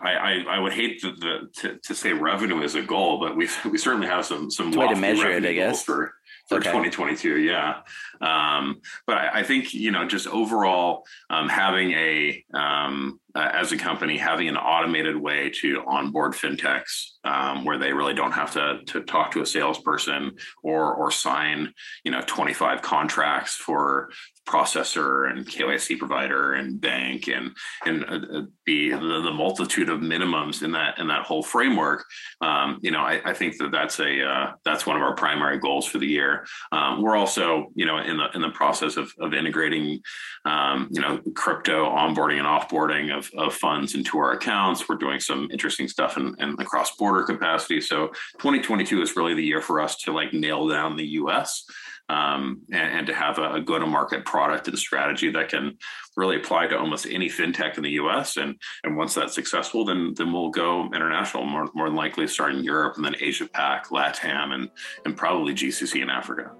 I, 0.02 0.14
I, 0.14 0.46
I 0.50 0.60
would 0.60 0.74
hate 0.74 1.02
the, 1.02 1.12
the, 1.12 1.62
to, 1.62 1.80
to 1.84 1.96
say 1.96 2.14
revenue 2.14 2.62
is 2.62 2.76
a 2.76 2.82
goal, 2.82 3.20
but 3.20 3.36
we 3.36 3.48
we 3.70 3.78
certainly 3.78 4.08
have 4.08 4.26
some 4.26 4.52
some 4.52 4.72
way 4.72 4.88
to 4.88 4.96
measure 4.96 5.30
it, 5.30 5.46
I 5.46 5.54
guess 5.54 5.84
for 5.84 6.14
for 6.48 6.58
okay. 6.58 6.70
2022. 6.70 7.40
Yeah, 7.40 7.82
um, 8.20 8.82
but 9.08 9.18
I, 9.18 9.40
I, 9.40 9.44
think 9.44 9.74
you 9.74 9.92
know 9.92 10.06
just 10.06 10.28
overall 10.28 11.06
um, 11.30 11.48
having 11.48 11.92
a 11.92 12.44
um, 12.54 13.20
uh, 13.34 13.50
as 13.54 13.72
a 13.72 13.78
company 13.78 14.18
having 14.18 14.50
an 14.50 14.58
automated 14.58 15.16
way 15.16 15.50
to 15.62 15.84
onboard 15.88 16.34
fintechs 16.34 17.12
um, 17.24 17.64
where 17.64 17.78
they 17.78 17.94
really 17.94 18.14
don't 18.14 18.34
have 18.34 18.52
to 18.54 18.80
to 18.88 19.02
talk 19.02 19.32
to 19.32 19.42
a 19.42 19.46
salesperson 19.46 20.32
or 20.64 20.94
or 20.94 21.12
sign 21.12 21.74
you 22.04 22.12
know 22.12 22.22
25 22.26 22.82
contracts 22.82 23.56
for 23.56 24.10
processor 24.48 25.30
and 25.30 25.46
KYC 25.46 25.98
provider 26.00 26.54
and 26.54 26.82
bank 26.82 27.28
and 27.28 27.52
and 27.86 28.04
uh, 28.06 28.38
uh 28.38 28.42
be 28.66 28.90
the, 28.90 28.98
the, 28.98 29.32
multitude 29.32 29.90
of 29.90 30.00
minimums 30.00 30.64
in 30.64 30.72
that 30.72 30.98
in 30.98 31.08
that 31.08 31.24
whole 31.24 31.44
framework. 31.44 32.04
Um, 32.42 32.80
you 32.82 32.92
know, 32.92 33.00
I, 33.00 33.22
I, 33.24 33.34
think 33.34 33.58
that 33.58 33.72
that's 33.72 34.00
a 34.00 34.24
uh, 34.24 34.52
that's 34.66 34.86
one 34.86 34.96
of 34.96 35.04
our 35.04 35.16
primary 35.16 35.60
goals 35.60 35.86
for 35.86 36.00
the 36.00 36.08
year. 36.08 36.46
Um, 36.72 37.02
we're 37.02 37.16
also 37.16 37.68
you 37.76 37.86
know 37.86 37.98
in 37.98 38.18
the 38.18 38.30
in 38.34 38.42
the 38.42 38.50
process 38.50 38.98
of, 38.98 39.12
of 39.20 39.34
integrating 39.34 40.02
um, 40.46 40.90
you 40.92 41.02
know 41.02 41.20
crypto 41.36 41.90
onboarding 41.90 42.40
and 42.40 42.48
offboarding 42.48 43.16
of, 43.16 43.30
of 43.38 43.54
funds 43.54 43.96
into 43.96 44.18
our 44.18 44.34
accounts. 44.34 44.90
We're 44.90 44.96
doing 44.96 45.20
some 45.20 45.50
interesting 45.52 45.88
stuff 45.88 46.18
in, 46.18 46.36
in 46.40 46.56
the 46.56 46.66
cross 46.66 46.96
border 46.96 47.24
capacity. 47.24 47.80
So 47.80 48.08
2022 48.40 49.02
is 49.02 49.16
really 49.16 49.36
the 49.36 49.44
year 49.44 49.62
for 49.62 49.80
us 49.80 49.98
to 50.00 50.12
like 50.12 50.34
nail 50.34 50.68
down 50.68 50.98
the 50.98 51.08
U.S 51.08 51.66
um, 52.12 52.62
and, 52.72 52.98
and, 52.98 53.08
to 53.08 53.14
have 53.14 53.40
a, 53.40 53.54
a 53.54 53.62
go-to-market 53.62 54.26
product 54.26 54.68
and 54.68 54.78
strategy 54.78 55.32
that 55.32 55.48
can 55.48 55.78
really 56.18 56.36
apply 56.36 56.68
to 56.68 56.78
almost 56.78 57.08
any 57.10 57.30
fintech 57.30 57.78
in 57.78 57.84
the 57.84 57.92
U.S. 57.92 58.36
And 58.36 58.56
and 58.84 58.98
once 58.98 59.14
that's 59.14 59.34
successful, 59.34 59.86
then 59.86 60.14
then 60.18 60.34
we'll 60.34 60.50
go 60.50 60.90
international. 60.94 61.46
More 61.46 61.70
more 61.74 61.88
than 61.88 61.96
likely, 61.96 62.28
start 62.28 62.54
in 62.54 62.64
Europe 62.64 62.96
and 62.98 63.06
then 63.06 63.16
Asia 63.20 63.48
Pac, 63.48 63.90
LATAM, 63.90 64.54
and 64.54 64.70
and 65.06 65.16
probably 65.16 65.54
GCC 65.54 66.02
in 66.02 66.10
Africa. 66.10 66.52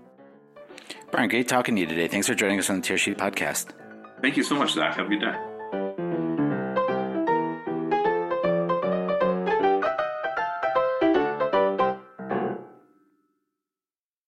Brian, 1.12 1.28
great 1.28 1.50
talking 1.50 1.76
to 1.76 1.82
you 1.82 1.88
today. 1.88 2.08
Thanks 2.08 2.28
for 2.28 2.36
joining 2.36 2.60
us 2.60 2.70
on 2.70 2.80
the 2.80 2.88
Tearsheet 2.88 3.18
podcast. 3.18 3.74
Thank 4.22 4.38
you 4.38 4.44
so 4.44 4.56
much, 4.56 4.72
Zach. 4.72 4.96
Have 4.96 5.08
a 5.08 5.10
good 5.10 5.20
day. 5.20 5.51